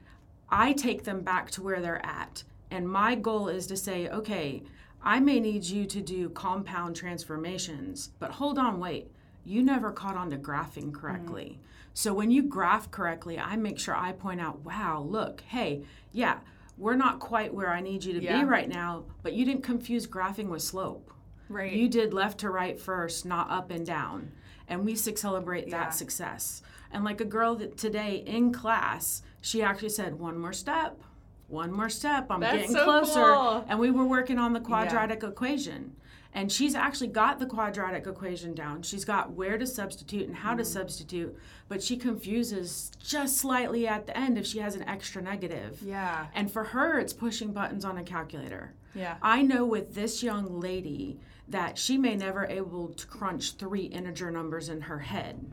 I 0.50 0.74
take 0.74 1.04
them 1.04 1.22
back 1.22 1.50
to 1.52 1.64
where 1.64 1.82
they're 1.82 2.06
at. 2.06 2.44
And 2.71 2.88
my 2.88 3.16
goal 3.16 3.48
is 3.48 3.68
to 3.68 3.77
say, 3.77 4.07
okay, 4.10 4.63
I 5.01 5.19
may 5.19 5.39
need 5.39 5.63
you 5.63 5.86
to 5.86 6.01
do 6.01 6.30
compound 6.30 6.95
transformations, 6.95 8.10
but 8.19 8.31
hold 8.31 8.57
on, 8.60 8.80
wait. 8.80 9.12
You 9.45 9.63
never 9.63 9.92
caught 9.92 10.18
on 10.18 10.30
to 10.31 10.38
graphing 10.38 10.94
correctly. 10.94 11.51
Mm-hmm. 11.54 11.63
So 11.94 12.13
when 12.13 12.30
you 12.30 12.44
graph 12.44 12.92
correctly, 12.92 13.39
I 13.39 13.56
make 13.56 13.80
sure 13.80 13.95
I 13.95 14.12
point 14.12 14.39
out, 14.42 14.63
wow, 14.63 15.01
look, 15.01 15.42
hey, 15.48 15.83
yeah, 16.12 16.39
we're 16.77 16.95
not 16.95 17.19
quite 17.19 17.54
where 17.54 17.69
I 17.71 17.81
need 17.81 18.04
you 18.04 18.13
to 18.13 18.21
Yeah. 18.21 18.39
be 18.39 18.45
right 18.45 18.69
now, 18.69 19.06
but 19.24 19.33
you 19.33 19.45
didn't 19.45 19.63
confuse 19.63 20.06
graphing 20.07 20.48
with 20.50 20.62
slope. 20.62 21.12
Right. 21.50 21.74
You 21.74 21.89
did 21.89 22.13
left 22.13 22.39
to 22.42 22.50
right 22.50 22.80
first, 22.80 23.25
not 23.25 23.50
up 23.50 23.71
and 23.71 23.86
down. 23.86 24.31
And 24.68 24.86
we 24.86 24.95
celebrate 24.95 25.68
Yeah. 25.68 25.80
that 25.80 25.95
success. 25.95 26.62
And 26.92 27.04
like 27.04 27.19
a 27.19 27.25
girl 27.25 27.56
that 27.56 27.75
today 27.77 28.18
in 28.25 28.54
class, 28.54 29.24
she 29.42 29.63
actually 29.63 29.89
said, 29.89 30.19
one 30.19 30.38
more 30.38 30.54
step, 30.54 31.01
one 31.50 31.72
more 31.72 31.90
step. 31.90 32.28
I'm 32.30 32.40
That's 32.40 32.56
getting 32.57 32.72
so 32.72 32.84
closer. 32.84 33.22
cool. 33.22 33.66
And 33.68 33.80
we 33.80 33.92
were 33.92 34.06
working 34.06 34.38
on 34.38 34.54
the 34.54 34.60
quadratic 34.60 35.24
equation. 35.24 35.96
And 36.34 36.52
she's 36.52 36.76
actually 36.76 37.08
got 37.08 37.40
the 37.40 37.46
quadratic 37.48 38.06
equation 38.06 38.54
down. 38.54 38.84
She's 38.84 39.04
got 39.04 39.31
where 39.31 39.58
to 39.58 39.66
substitute 39.66 40.28
and 40.28 40.36
how 40.36 40.54
to 40.54 40.62
Mm-hmm. 40.62 40.72
substitute, 40.72 41.36
but 41.68 41.81
she 41.81 41.98
confuses 41.98 42.92
just 43.04 43.38
slightly 43.38 43.88
at 43.88 44.06
the 44.06 44.16
end 44.18 44.38
if 44.38 44.46
she 44.46 44.60
has 44.60 44.76
an 44.76 44.84
extra 44.84 45.22
negative. 45.22 45.81
yeah. 45.81 46.28
And 46.36 46.52
for 46.52 46.64
her, 46.66 47.00
it's 47.00 47.14
pushing 47.14 47.52
buttons 47.52 47.84
on 47.84 47.98
a 47.98 48.04
calculator. 48.04 48.74
Yeah. 48.94 49.18
I 49.22 49.42
know 49.42 49.66
with 49.66 49.95
this 49.95 50.21
young 50.24 50.59
lady 50.59 51.19
that 51.48 51.80
she 51.80 51.98
may 51.98 52.16
never 52.16 52.45
able 52.45 52.90
to 52.90 53.07
crunch 53.07 53.54
three 53.54 53.86
integer 53.86 54.30
numbers 54.30 54.69
in 54.69 54.81
her 54.81 55.00
head. 55.00 55.44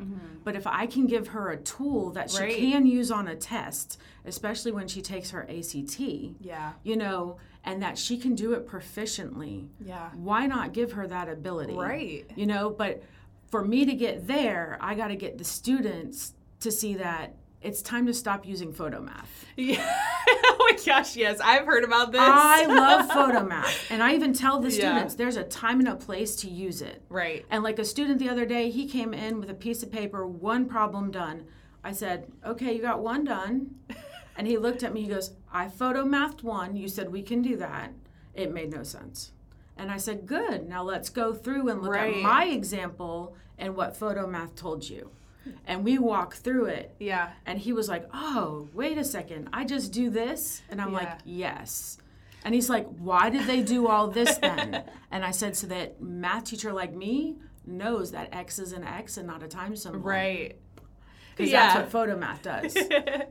But 0.45 0.54
if 0.54 0.66
I 0.66 0.87
can 0.87 1.06
give 1.06 1.28
her 1.28 1.50
a 1.50 1.56
tool 1.56 2.11
that 2.12 2.30
she 2.30 2.37
Mm-hmm. 2.42 2.71
Can 2.73 2.87
use 2.87 3.11
on 3.11 3.28
a 3.28 3.35
test, 3.37 3.99
especially 4.26 4.73
when 4.73 4.88
she 4.88 5.00
takes 5.00 5.30
her 5.30 5.47
ACT, 5.49 5.99
Yeah. 6.40 6.73
you 6.83 6.97
know, 6.97 7.38
and 7.66 7.82
that 7.82 7.99
she 7.99 8.16
can 8.16 8.35
do 8.35 8.52
it 8.54 8.66
proficiently, 8.66 9.68
Yeah. 9.85 10.08
why 10.14 10.46
not 10.46 10.73
give 10.73 10.92
her 10.92 11.06
that 11.08 11.28
ability? 11.28 11.75
Right. 11.75 12.25
You 12.37 12.46
know, 12.46 12.70
but 12.70 13.02
for 13.50 13.64
me 13.64 13.85
to 13.85 13.92
get 13.92 14.26
there, 14.26 14.78
I 14.80 14.94
got 14.94 15.08
to 15.08 15.16
get 15.16 15.37
the 15.37 15.44
students 15.44 16.32
to 16.61 16.70
see 16.70 16.94
that 16.94 17.35
it's 17.61 17.82
time 17.82 18.06
to 18.06 18.14
stop 18.14 18.46
using 18.46 18.73
Photomath. 18.73 19.26
Yeah. 19.56 19.85
oh 20.28 20.56
my 20.70 20.76
gosh, 20.85 21.16
yes. 21.16 21.40
I've 21.42 21.64
heard 21.66 21.82
about 21.85 22.12
this. 22.12 22.20
I 22.23 22.66
love 22.66 23.08
Photomath. 23.11 23.90
And 23.90 24.02
I 24.02 24.14
even 24.14 24.32
tell 24.32 24.61
the 24.61 24.68
Yeah. 24.70 24.75
students 24.90 25.14
there's 25.14 25.37
a 25.37 25.44
time 25.44 25.80
and 25.80 25.88
a 25.88 25.96
place 25.96 26.37
to 26.37 26.49
use 26.50 26.82
it. 26.82 27.02
right. 27.08 27.44
And 27.50 27.62
like 27.64 27.78
a 27.78 27.85
student 27.85 28.18
the 28.20 28.28
other 28.28 28.46
day, 28.46 28.70
he 28.70 28.87
came 28.88 29.12
in 29.14 29.40
with 29.40 29.50
a 29.50 29.54
piece 29.54 29.82
of 29.82 29.90
paper, 29.90 30.26
one 30.26 30.66
problem 30.66 31.11
done. 31.11 31.46
I 31.82 31.92
said, 31.92 32.26
Okay, 32.44 32.75
you 32.75 32.82
got 32.82 33.00
one 33.02 33.25
done. 33.25 33.75
And 34.37 34.47
he 34.47 34.59
looked 34.59 34.83
at 34.83 34.93
me, 34.93 35.02
he 35.02 35.09
goes, 35.09 35.33
I 35.52 35.66
photomathed 35.69 36.43
one. 36.43 36.76
You 36.76 36.88
said 36.88 37.11
we 37.11 37.23
can 37.23 37.40
do 37.43 37.57
that. 37.57 37.93
It 38.35 38.52
made 38.52 38.71
no 38.71 38.83
sense. 38.83 39.33
And 39.78 39.90
I 39.90 39.97
said, 39.97 40.26
Good. 40.26 40.69
Now 40.69 40.83
let's 40.83 41.09
go 41.09 41.33
through 41.35 41.69
and 41.69 41.83
look 41.83 41.93
Right. 41.93 42.16
at 42.16 42.23
my 42.23 42.45
example 42.47 43.35
and 43.59 43.75
what 43.76 43.99
photomath 43.99 44.55
told 44.55 44.88
you. 44.88 45.11
And 45.66 45.85
we 45.85 45.97
walk 45.99 46.35
through 46.35 46.66
it. 46.66 46.95
Yeah. 46.99 47.31
And 47.47 47.59
he 47.59 47.73
was 47.73 47.88
like, 47.88 48.07
Oh, 48.12 48.69
wait 48.75 48.99
a 48.99 49.05
second. 49.05 49.49
I 49.52 49.64
just 49.64 49.93
do 49.93 50.11
this? 50.11 50.62
And 50.69 50.81
I'm 50.83 50.93
like, 50.93 51.19
Yes. 51.25 51.99
And 52.45 52.55
he's 52.55 52.69
like, 52.69 52.87
Why 52.99 53.31
did 53.31 53.47
they 53.47 53.62
do 53.62 53.88
all 53.88 54.09
this 54.09 54.37
then? 54.43 54.85
and 55.11 55.25
I 55.25 55.31
said, 55.31 55.57
So 55.57 55.66
that 55.69 56.00
math 56.02 56.45
teacher 56.45 56.73
like 56.73 56.93
me 56.95 57.37
knows 57.66 58.12
that 58.12 58.28
X 58.33 58.59
is 58.59 58.73
an 58.73 58.85
X 58.85 59.16
and 59.16 59.26
not 59.26 59.43
a 59.43 59.49
time 59.49 59.75
symbol. 59.76 60.00
Right. 60.00 60.57
Because 61.37 61.52
Yeah. 61.52 61.75
that's 61.75 61.93
what 61.93 62.09
Photomath 62.09 62.40
does. 62.43 62.75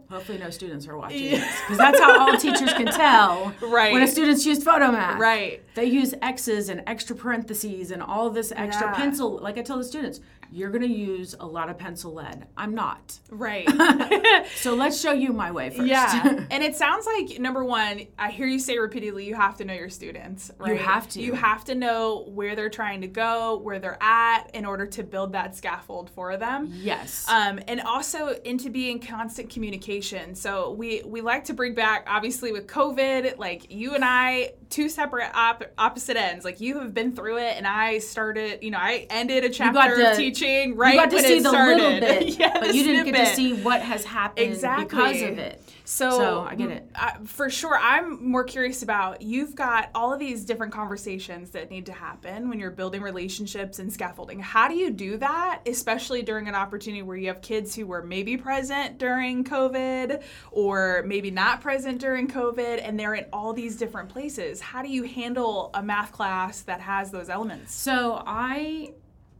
Hopefully, 0.12 0.38
no 0.38 0.52
students 0.52 0.88
are 0.88 0.96
watching 0.96 1.32
this. 1.32 1.60
Because 1.62 1.78
that's 1.80 2.00
how 2.00 2.20
all 2.20 2.38
teachers 2.38 2.72
can 2.74 2.86
tell 2.86 3.52
Right. 3.62 3.92
when 3.92 4.04
a 4.04 4.08
student's 4.08 4.46
used 4.46 4.64
Photomath. 4.64 5.18
Right. 5.18 5.64
They 5.74 5.86
use 5.86 6.14
X's 6.22 6.70
and 6.70 6.84
extra 6.86 7.16
parentheses 7.16 7.90
and 7.90 8.04
all 8.04 8.30
this 8.30 8.52
extra 8.56 8.88
Yeah. 8.88 8.94
pencil. 8.94 9.40
Like 9.42 9.58
I 9.58 9.64
tell 9.64 9.78
the 9.80 9.84
students, 9.84 10.20
you're 10.56 10.70
going 10.70 10.82
to 10.82 10.88
use 10.88 11.36
a 11.38 11.46
lot 11.46 11.70
of 11.70 11.78
pencil 11.78 12.14
lead. 12.14 12.48
I'm 12.56 12.74
not. 12.74 13.20
Right. 13.30 13.68
So 14.56 14.76
let's 14.76 15.00
show 15.00 15.12
you 15.12 15.34
my 15.34 15.52
way 15.52 15.70
first. 15.70 15.88
Yeah. 15.88 16.46
and 16.52 16.64
it 16.64 16.76
sounds 16.76 17.06
like 17.06 17.40
number 17.40 17.64
one, 17.64 18.08
I 18.18 18.30
hear 18.32 18.46
you 18.46 18.60
say 18.60 18.78
repeatedly, 18.78 19.26
you 19.26 19.36
have 19.36 19.58
to 19.58 19.66
know 19.66 19.74
your 19.74 19.90
students. 19.90 20.52
Right? 20.58 20.80
have 20.80 21.10
to. 21.10 21.22
You 21.22 21.34
have 21.34 21.66
to 21.66 21.76
know 21.76 22.26
where 22.28 22.56
they're 22.56 22.70
trying 22.70 23.02
to 23.02 23.08
go, 23.08 23.58
where 23.58 23.80
they're 23.80 24.02
at, 24.02 24.50
in 24.54 24.66
order 24.66 24.86
to 24.86 25.04
build 25.04 25.34
that 25.34 25.56
scaffold 25.56 26.10
for 26.12 26.38
them. 26.38 26.70
yes. 26.72 27.28
Um, 27.30 27.60
and 27.68 27.82
also 27.82 28.36
into 28.46 28.70
being 28.70 29.00
constant 29.00 29.50
communication. 29.50 30.36
So 30.36 30.72
we 30.72 31.02
we 31.06 31.22
like 31.22 31.46
to 31.46 31.54
bring 31.54 31.74
back, 31.74 32.06
obviously 32.08 32.52
with 32.52 32.68
COVID, 32.68 33.38
like 33.38 33.72
you 33.72 33.96
and 33.96 34.06
I, 34.06 34.54
two 34.70 34.90
separate 34.90 35.30
op- 35.34 35.64
opposite 35.78 36.18
ends. 36.18 36.44
Like 36.46 36.60
you 36.62 36.80
have 36.80 36.94
been 36.94 37.16
through 37.16 37.38
it, 37.38 37.56
and 37.58 37.66
I 37.68 38.00
started. 38.00 38.64
You 38.64 38.72
know, 38.72 38.78
I 38.80 39.08
ended 39.10 39.44
a 39.44 39.50
chapter 39.50 39.74
got 39.74 40.12
of 40.12 40.18
teaching 40.18 40.76
right 40.76 40.94
you 40.96 41.00
got 41.00 41.10
to 41.10 41.16
when 41.16 41.26
see 41.26 41.38
it 41.38 41.44
the 41.44 41.50
started. 41.50 41.78
little 41.82 42.00
bit, 42.00 42.38
but 42.60 42.74
you 42.76 42.84
didn't 42.84 43.12
get 43.12 43.28
to 43.30 43.36
see 43.36 43.54
what 43.54 43.82
has 43.82 44.04
happened 44.06 44.48
Exactly. 44.48 44.86
because 44.86 45.22
of 45.22 45.38
it. 45.40 45.62
So, 45.86 46.10
So, 46.12 46.42
I 46.42 46.56
get 46.56 46.72
it. 46.72 46.89
uh, 46.96 47.12
for 47.25 47.50
sure, 47.50 47.77
I'm 47.80 48.27
more 48.27 48.44
curious 48.44 48.82
about 48.82 49.22
you've 49.22 49.56
got 49.56 49.92
all 49.94 50.12
of 50.12 50.20
these 50.20 50.44
different 50.44 50.74
conversations 50.74 51.51
that 51.51 51.70
need 51.70 51.86
to 51.86 51.94
happen 51.94 52.50
when 52.50 52.60
you're 52.60 52.72
building 52.72 53.01
relationships 53.01 53.77
and 53.80 53.94
scaffolding. 53.94 54.39
How 54.39 54.68
do 54.68 54.75
you 54.75 54.89
do 54.89 55.18
that, 55.18 55.62
especially 55.68 56.24
during 56.24 56.48
an 56.48 56.56
opportunity 56.56 57.04
where 57.04 57.18
you 57.18 57.27
have 57.27 57.42
kids 57.42 57.75
who 57.75 57.86
were 57.86 58.01
maybe 58.04 58.36
present 58.36 58.98
during 58.98 59.44
COVID 59.44 60.24
or 60.51 61.04
maybe 61.06 61.30
not 61.32 61.62
present 61.62 62.00
during 62.01 62.27
COVID 62.27 62.82
and 62.84 63.00
they're 63.00 63.13
in 63.13 63.25
all 63.32 63.54
these 63.54 63.77
different 63.77 64.10
places? 64.10 64.60
How 64.62 64.82
do 64.82 64.89
you 64.89 65.04
handle 65.04 65.70
a 65.75 65.84
math 65.84 66.12
class 66.12 66.62
that 66.62 66.82
has 66.82 67.12
those 67.12 67.30
elements? 67.30 67.74
So 67.74 68.24
I 68.25 68.94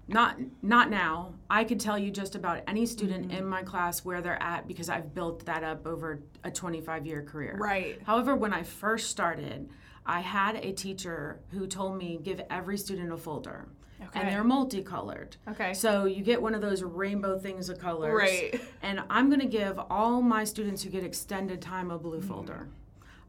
not 0.07 0.38
not 0.62 0.89
now. 0.89 1.33
I 1.50 1.63
could 1.63 1.79
tell 1.79 1.97
you 1.97 2.12
just 2.12 2.35
about 2.35 2.62
any 2.67 2.85
student 2.85 3.27
Mm-hmm. 3.29 3.38
in 3.38 3.45
my 3.47 3.63
class 3.63 4.03
where 4.05 4.21
they're 4.21 4.41
at 4.41 4.67
because 4.67 4.89
I've 4.89 5.13
built 5.13 5.45
that 5.45 5.63
up 5.63 5.85
over 5.88 6.19
a 6.43 6.51
25 6.51 7.05
year 7.05 7.24
career. 7.24 7.57
Right. 7.59 8.00
However, 8.05 8.35
when 8.35 8.53
I 8.53 8.63
first 8.63 9.09
started, 9.09 9.69
I 10.05 10.19
had 10.19 10.57
a 10.57 10.71
teacher 10.71 11.39
who 11.51 11.65
told 11.67 11.97
me 11.97 12.19
give 12.21 12.41
every 12.50 12.77
student 12.77 13.12
a 13.12 13.17
folder. 13.17 13.67
Okay. 14.01 14.19
And 14.19 14.29
they're 14.29 14.43
multicolored. 14.43 15.38
Okay. 15.47 15.74
So 15.74 16.05
you 16.05 16.21
get 16.21 16.41
one 16.41 16.53
of 16.53 16.62
those 16.62 16.83
rainbow 16.83 17.39
things 17.39 17.69
of 17.69 17.79
colors. 17.79 18.13
Right. 18.13 18.59
And 18.83 19.01
I'm 19.09 19.29
going 19.29 19.39
to 19.39 19.47
give 19.47 19.79
all 19.89 20.21
my 20.21 20.43
students 20.43 20.83
who 20.83 20.89
get 20.89 21.03
extended 21.03 21.62
time 21.62 21.89
a 21.91 21.95
Mm-hmm. 21.95 22.03
blue 22.07 22.21
folder. 22.21 22.67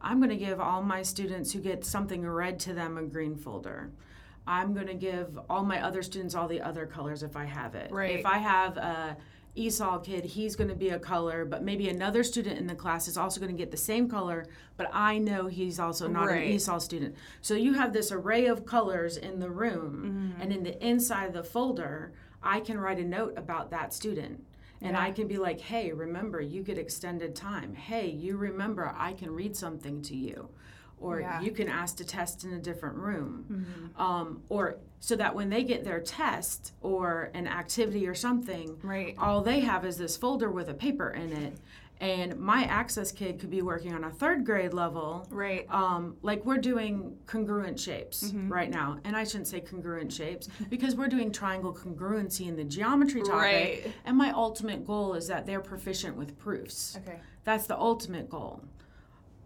I'm 0.01 0.19
going 0.19 0.29
to 0.29 0.35
give 0.35 0.59
all 0.59 0.83
my 0.83 1.01
students 1.01 1.53
who 1.53 1.59
get 1.59 1.83
something 1.85 2.27
red 2.27 2.59
to 2.61 2.73
them 2.73 2.97
a 2.97 3.03
green 3.03 3.35
folder. 3.35 3.89
I'm 4.47 4.73
going 4.73 4.87
to 4.87 4.93
give 4.93 5.37
all 5.49 5.63
my 5.63 5.83
other 5.83 6.01
students 6.01 6.33
all 6.33 6.47
the 6.47 6.61
other 6.61 6.85
colors 6.85 7.21
if 7.21 7.35
I 7.35 7.45
have 7.45 7.75
it. 7.75 7.91
Right. 7.91 8.17
If 8.17 8.25
I 8.25 8.37
have 8.37 8.77
a 8.77 9.17
ESOL 9.57 10.03
kid, 10.03 10.23
he's 10.23 10.55
going 10.55 10.69
to 10.69 10.75
be 10.75 10.89
a 10.89 10.99
color, 10.99 11.43
but 11.43 11.63
maybe 11.63 11.89
another 11.89 12.23
student 12.23 12.57
in 12.59 12.67
the 12.67 12.75
class 12.75 13.07
is 13.07 13.17
also 13.17 13.39
going 13.41 13.51
to 13.51 13.57
get 13.57 13.71
the 13.71 13.77
same 13.77 14.07
color, 14.07 14.45
but 14.77 14.87
I 14.93 15.17
know 15.17 15.47
he's 15.47 15.79
also 15.79 16.07
not 16.07 16.27
Right. 16.27 16.47
an 16.47 16.53
ESOL 16.55 16.79
student. 16.81 17.15
So 17.41 17.55
you 17.55 17.73
have 17.73 17.91
this 17.91 18.11
array 18.11 18.45
of 18.45 18.65
colors 18.65 19.17
in 19.17 19.39
the 19.39 19.49
room, 19.49 20.31
Mm-hmm. 20.35 20.41
and 20.41 20.53
in 20.53 20.63
the 20.63 20.85
inside 20.87 21.25
of 21.25 21.33
the 21.33 21.43
folder, 21.43 22.13
I 22.41 22.59
can 22.59 22.79
write 22.79 22.99
a 22.99 23.03
note 23.03 23.33
about 23.35 23.71
that 23.71 23.93
student. 23.93 24.43
And 24.79 24.95
I 24.95 25.09
can 25.09 25.27
be 25.27 25.39
like, 25.39 25.59
hey, 25.59 25.91
remember, 25.91 26.39
you 26.39 26.61
get 26.61 26.77
extended 26.77 27.35
time. 27.35 27.73
Hey, 27.73 28.11
you 28.11 28.37
remember, 28.37 28.93
I 28.95 29.13
can 29.13 29.31
read 29.31 29.55
something 29.57 30.03
to 30.03 30.15
you. 30.15 30.49
Or 30.99 31.19
Yeah. 31.19 31.41
you 31.41 31.51
can 31.51 31.67
ask 31.67 31.97
to 31.97 32.05
test 32.05 32.43
in 32.43 32.53
a 32.53 32.59
different 32.59 32.95
room. 32.97 33.91
Um, 33.97 34.41
or 34.49 34.77
so 34.99 35.15
that 35.15 35.35
when 35.35 35.49
they 35.49 35.63
get 35.63 35.83
their 35.83 35.99
test 35.99 36.73
or 36.81 37.29
an 37.35 37.47
activity 37.47 38.07
or 38.07 38.15
something, 38.15 38.77
Right. 38.81 39.15
all 39.19 39.41
they 39.41 39.59
have 39.59 39.85
is 39.85 39.97
this 39.97 40.17
folder 40.17 40.49
with 40.49 40.69
a 40.69 40.73
paper 40.73 41.09
in 41.11 41.31
it. 41.33 41.57
And 41.99 42.37
my 42.37 42.63
access 42.65 43.11
kid 43.11 43.39
could 43.39 43.49
be 43.49 43.63
working 43.63 43.91
on 43.93 44.03
a 44.03 44.11
third 44.11 44.45
grade 44.45 44.71
level 44.73 45.25
Right. 45.31 45.65
um, 45.71 46.17
like 46.21 46.45
we're 46.45 46.57
doing 46.59 47.17
congruent 47.25 47.79
shapes 47.79 48.31
right 48.47 48.69
now 48.69 48.99
and 49.03 49.15
i 49.17 49.23
shouldn't 49.23 49.47
say 49.47 49.59
congruent 49.61 50.13
shapes 50.13 50.47
because 50.69 50.95
we're 50.95 51.07
doing 51.07 51.31
triangle 51.31 51.73
congruency 51.73 52.47
in 52.47 52.55
the 52.55 52.63
geometry 52.63 53.21
topic 53.21 53.33
Right. 53.85 53.93
and 54.05 54.15
my 54.15 54.29
ultimate 54.31 54.85
goal 54.85 55.15
is 55.15 55.27
that 55.29 55.47
they're 55.47 55.59
proficient 55.59 56.15
with 56.15 56.37
proofs 56.37 56.97
Okay. 56.97 57.19
that's 57.43 57.65
the 57.65 57.75
ultimate 57.75 58.29
goal 58.29 58.61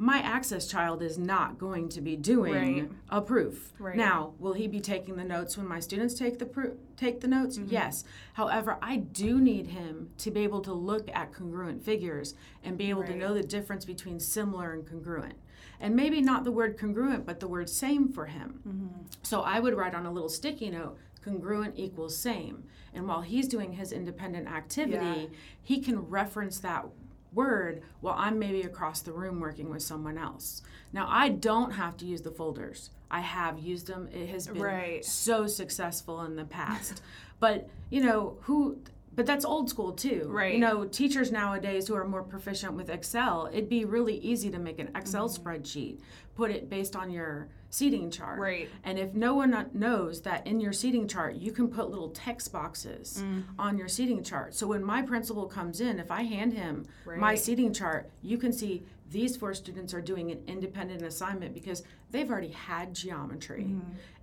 my 0.03 0.17
access 0.17 0.65
child 0.67 1.03
is 1.03 1.19
not 1.19 1.59
going 1.59 1.87
to 1.87 2.01
be 2.01 2.15
doing 2.15 2.53
Right. 2.53 2.91
a 3.11 3.21
proof 3.21 3.71
Right. 3.77 3.95
now 3.95 4.33
will 4.39 4.53
he 4.53 4.67
be 4.67 4.79
taking 4.79 5.15
the 5.15 5.23
notes 5.23 5.57
when 5.57 5.67
my 5.67 5.79
students 5.79 6.15
take 6.15 6.39
the 6.39 6.45
pro- 6.47 6.75
take 6.97 7.21
the 7.21 7.27
notes 7.27 7.59
Mm-hmm. 7.59 7.71
yes 7.71 8.03
however 8.33 8.77
i 8.81 8.95
do 8.97 9.39
need 9.39 9.67
him 9.67 10.09
to 10.17 10.31
be 10.31 10.41
able 10.41 10.61
to 10.61 10.73
look 10.73 11.07
at 11.13 11.31
congruent 11.33 11.85
figures 11.85 12.33
and 12.63 12.79
be 12.79 12.89
able 12.89 13.03
to 13.03 13.15
know 13.15 13.35
the 13.35 13.43
difference 13.43 13.85
between 13.85 14.19
similar 14.19 14.73
and 14.73 14.87
congruent 14.89 15.35
and 15.79 15.95
maybe 15.95 16.19
not 16.19 16.45
the 16.45 16.51
word 16.51 16.79
congruent 16.79 17.23
but 17.27 17.39
the 17.39 17.47
word 17.47 17.69
same 17.69 18.09
for 18.11 18.25
him 18.25 18.59
Mm-hmm. 18.67 19.01
so 19.21 19.41
i 19.41 19.59
would 19.59 19.75
write 19.75 19.93
on 19.93 20.07
a 20.07 20.11
little 20.11 20.29
sticky 20.29 20.71
note 20.71 20.97
congruent 21.23 21.75
equals 21.77 22.17
same 22.17 22.63
and 22.95 23.07
while 23.07 23.21
he's 23.21 23.47
doing 23.47 23.73
his 23.73 23.91
independent 23.91 24.47
activity 24.47 25.21
Yeah. 25.29 25.37
he 25.61 25.79
can 25.79 25.99
reference 26.09 26.57
that 26.61 26.85
word 27.33 27.81
while 28.01 28.15
I'm 28.17 28.39
maybe 28.39 28.61
across 28.63 29.01
the 29.01 29.11
room 29.11 29.39
working 29.39 29.69
with 29.69 29.81
someone 29.83 30.17
else. 30.17 30.61
Now, 30.93 31.07
I 31.09 31.29
don't 31.29 31.71
have 31.71 31.95
to 31.97 32.05
use 32.05 32.21
the 32.21 32.31
folders. 32.31 32.89
I 33.09 33.21
have 33.21 33.59
used 33.59 33.87
them. 33.87 34.09
It 34.13 34.27
has 34.29 34.47
been 34.47 34.61
Right. 34.61 35.03
so 35.05 35.47
successful 35.47 36.21
in 36.23 36.35
the 36.35 36.45
past. 36.45 37.01
but, 37.39 37.69
you 37.89 38.03
know, 38.03 38.37
who 38.41 38.77
but 39.15 39.25
that's 39.25 39.43
old 39.45 39.69
school 39.69 39.91
too. 39.91 40.25
Right. 40.29 40.53
You 40.53 40.59
know, 40.59 40.85
teachers 40.85 41.31
nowadays 41.31 41.87
who 41.87 41.95
are 41.95 42.07
more 42.07 42.23
proficient 42.23 42.73
with 42.73 42.89
Excel, 42.89 43.49
it'd 43.51 43.69
be 43.69 43.85
really 43.85 44.15
easy 44.17 44.49
to 44.51 44.59
make 44.59 44.79
an 44.79 44.89
Excel 44.95 45.27
spreadsheet, 45.29 45.99
put 46.35 46.49
it 46.51 46.69
based 46.69 46.95
on 46.95 47.11
your 47.11 47.49
seating 47.69 48.09
chart. 48.11 48.39
Right. 48.39 48.69
And 48.83 48.97
if 48.99 49.13
no 49.13 49.33
one 49.35 49.69
knows 49.73 50.21
that 50.23 50.45
in 50.47 50.59
your 50.59 50.73
seating 50.73 51.07
chart, 51.07 51.35
you 51.35 51.51
can 51.51 51.67
put 51.67 51.89
little 51.89 52.09
text 52.09 52.51
boxes 52.51 53.21
Mm. 53.23 53.43
on 53.59 53.77
your 53.77 53.87
seating 53.87 54.23
chart. 54.23 54.53
So 54.55 54.67
when 54.67 54.83
my 54.83 55.01
principal 55.01 55.45
comes 55.45 55.81
in, 55.81 55.99
if 55.99 56.11
I 56.11 56.23
hand 56.23 56.53
him 56.53 56.85
my 57.19 57.35
seating 57.35 57.73
chart, 57.73 58.09
you 58.21 58.37
can 58.37 58.51
see 58.51 58.83
these 59.11 59.35
four 59.35 59.53
students 59.53 59.93
are 59.93 60.01
doing 60.01 60.31
an 60.31 60.41
independent 60.47 61.01
assignment 61.03 61.53
because 61.53 61.83
they've 62.11 62.29
already 62.31 62.49
had 62.51 62.93
geometry 62.93 63.75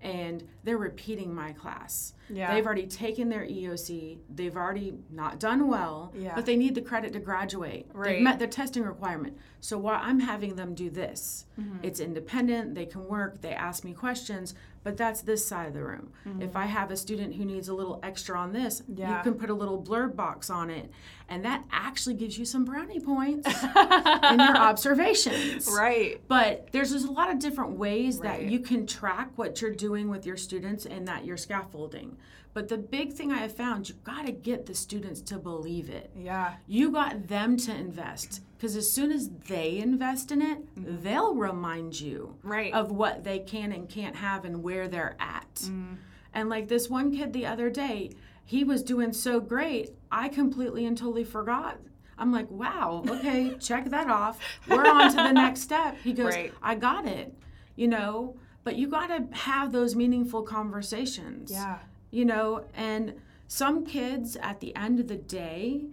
and 0.03 0.47
they're 0.65 0.79
repeating 0.79 1.35
my 1.35 1.53
class. 1.53 2.15
Mm-hmm. 2.25 2.37
Yeah. 2.37 2.55
They've 2.55 2.65
already 2.67 2.87
taken 2.87 3.29
their 3.29 3.45
EOC, 3.47 4.19
they've 4.35 4.57
already 4.57 4.95
not 5.11 5.39
done 5.39 5.69
well, 5.69 6.13
Yeah. 6.17 6.35
but 6.35 6.47
they 6.47 6.57
need 6.57 6.75
the 6.75 6.81
credit 6.83 7.13
to 7.13 7.19
graduate. 7.21 7.87
Right. 7.93 8.15
They've 8.15 8.23
met 8.23 8.39
their 8.39 8.49
testing 8.49 8.83
requirement. 8.83 9.37
So 9.61 9.77
while 9.79 10.01
I'm 10.03 10.21
having 10.21 10.57
them 10.57 10.75
do 10.75 10.91
this, 10.91 11.45
Mm-hmm. 11.61 11.79
it's 11.83 12.01
independent, 12.01 12.75
they 12.75 12.87
can 12.87 13.07
work, 13.09 13.41
they 13.43 13.53
ask 13.53 13.85
me 13.85 13.93
questions, 13.93 14.55
but 14.89 14.97
that's 14.97 15.21
this 15.21 15.45
side 15.45 15.67
of 15.69 15.75
the 15.75 15.83
room. 15.85 16.09
If 16.41 16.57
I 16.57 16.65
have 16.65 16.91
a 16.91 16.97
student 16.97 17.35
who 17.35 17.45
needs 17.45 17.69
a 17.69 17.75
little 17.75 18.01
extra 18.03 18.39
on 18.39 18.55
this, 18.55 18.81
Mm-hmm. 18.81 18.99
Yeah. 19.01 19.19
you 19.19 19.23
can 19.23 19.35
put 19.35 19.51
a 19.51 19.55
little 19.55 19.83
blurb 19.83 20.17
box 20.17 20.49
on 20.49 20.71
it, 20.71 20.91
and 21.29 21.45
that 21.45 21.63
actually 21.71 22.15
gives 22.15 22.39
you 22.39 22.47
some 22.47 22.65
brownie 22.65 23.01
points 23.01 23.47
in 23.65 24.39
your 24.41 24.57
observations. 24.57 25.69
Right. 25.77 26.23
But 26.27 26.69
there's 26.73 26.93
just 26.93 27.07
a 27.07 27.11
lot 27.11 27.31
of 27.31 27.39
different 27.39 27.73
ways 27.73 28.21
that 28.21 28.45
you 28.45 28.61
can 28.61 28.87
track 28.87 29.31
what 29.37 29.61
you're 29.61 29.75
doing 29.75 30.09
with 30.09 30.25
your 30.25 30.39
students 30.39 30.87
and 30.87 31.07
that 31.07 31.27
you're 31.27 31.37
scaffolding. 31.37 32.17
But 32.59 32.67
the 32.67 32.77
big 32.77 33.13
thing 33.13 33.31
I 33.31 33.37
have 33.37 33.55
found, 33.55 33.89
you 33.89 33.95
got 34.03 34.27
to 34.27 34.33
get 34.33 34.67
the 34.67 34.75
students 34.75 35.21
to 35.21 35.39
believe 35.39 35.89
it. 35.91 36.11
Yeah. 36.19 36.55
You 36.67 36.91
got 36.91 37.29
them 37.29 37.57
to 37.59 37.73
invest 37.73 38.43
because 38.57 38.75
as 38.75 38.91
soon 38.91 39.13
as 39.13 39.29
they 39.47 39.79
invest 39.79 40.33
in 40.33 40.43
it, 40.43 40.59
they'll 40.77 41.37
remind 41.37 42.01
you 42.01 42.35
Mm-hmm. 42.39 42.49
Right. 42.49 42.75
of 42.75 42.91
what 42.91 43.23
they 43.23 43.39
can 43.39 43.71
and 43.71 43.89
can't 43.89 44.17
have 44.17 44.45
and 44.45 44.61
where 44.65 44.89
they're 44.89 45.15
at. 45.21 45.55
Mm. 45.55 45.99
And 46.35 46.49
like 46.49 46.67
this 46.67 46.91
one 46.91 47.17
kid 47.17 47.33
the 47.33 47.47
other 47.47 47.71
day, 47.71 48.11
he 48.45 48.65
was 48.65 48.83
doing 48.83 49.13
so 49.13 49.39
great, 49.39 49.93
I 50.11 50.29
completely 50.29 50.85
and 50.85 50.99
totally 50.99 51.23
forgot. 51.23 51.79
I'm 52.19 52.33
like, 52.33 52.51
wow, 52.51 53.05
okay, 53.09 53.55
check 53.61 53.85
that 53.91 54.09
off. 54.11 54.41
We're 54.67 54.85
on 54.85 55.11
to 55.11 55.17
the 55.17 55.31
next 55.33 55.61
step. 55.61 55.97
He 56.03 56.13
goes, 56.13 56.35
Right. 56.35 56.53
I 56.61 56.75
got 56.75 57.07
it, 57.07 57.33
you 57.77 57.87
know, 57.87 58.35
but 58.65 58.75
you 58.75 58.89
got 58.89 59.07
to 59.17 59.33
have 59.39 59.71
those 59.71 59.95
meaningful 59.95 60.43
conversations 60.43 61.53
Yeah. 61.53 61.79
You 62.11 62.25
know 62.25 62.65
and 62.75 63.15
some 63.47 63.85
kids 63.85 64.37
at 64.37 64.61
the 64.61 64.75
end 64.77 65.01
of 65.01 65.09
the 65.09 65.17
day 65.17 65.87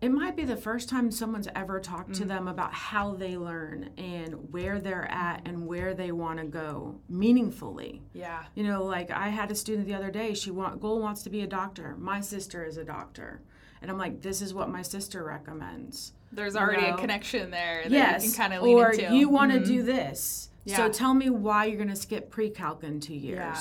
it 0.00 0.08
might 0.10 0.34
be 0.34 0.44
the 0.46 0.56
first 0.56 0.88
time 0.88 1.10
someone's 1.10 1.48
ever 1.54 1.78
talked 1.78 2.14
to 2.14 2.24
them 2.24 2.48
about 2.48 2.72
how 2.72 3.12
they 3.12 3.36
learn 3.36 3.90
and 3.98 4.50
where 4.50 4.80
they're 4.80 5.10
at 5.10 5.42
and 5.46 5.66
where 5.66 5.92
they 5.92 6.10
want 6.10 6.38
to 6.38 6.46
go 6.46 6.98
meaningfully 7.08 8.00
Yeah. 8.14 8.44
you 8.54 8.64
know 8.64 8.82
like 8.84 9.10
i 9.10 9.28
had 9.28 9.50
a 9.50 9.54
student 9.54 9.86
the 9.86 9.94
other 9.94 10.10
day 10.10 10.34
she 10.34 10.50
want 10.50 10.80
goal 10.80 11.00
wants 11.00 11.22
to 11.24 11.30
be 11.30 11.42
a 11.42 11.46
doctor 11.46 11.96
my 11.98 12.20
sister 12.20 12.64
is 12.64 12.76
a 12.78 12.84
doctor 12.84 13.42
and 13.82 13.90
i'm 13.90 13.98
like 13.98 14.22
this 14.22 14.40
is 14.40 14.54
what 14.54 14.70
my 14.70 14.82
sister 14.82 15.22
recommends 15.24 16.12
There's 16.32 16.56
already 16.56 16.82
know? 16.88 16.94
a 16.94 16.98
connection 16.98 17.50
there 17.50 17.82
that 17.82 17.90
yes 17.90 18.24
you 18.24 18.30
can 18.30 18.38
kind 18.38 18.54
of 18.54 18.62
lean 18.62 18.78
or 18.78 18.90
into. 18.92 19.04
Mm-hmm. 19.04 19.14
you 19.14 19.28
want 19.28 19.52
to 19.52 19.62
do 19.62 19.82
this 19.82 20.48
Yeah. 20.64 20.76
so 20.76 20.88
tell 20.88 21.12
me 21.12 21.28
why 21.28 21.66
you're 21.66 21.76
going 21.76 21.88
to 21.90 21.96
skip 21.96 22.30
pre-calc 22.30 22.84
in 22.84 23.00
two 23.00 23.14
years 23.14 23.36
Yeah. 23.38 23.60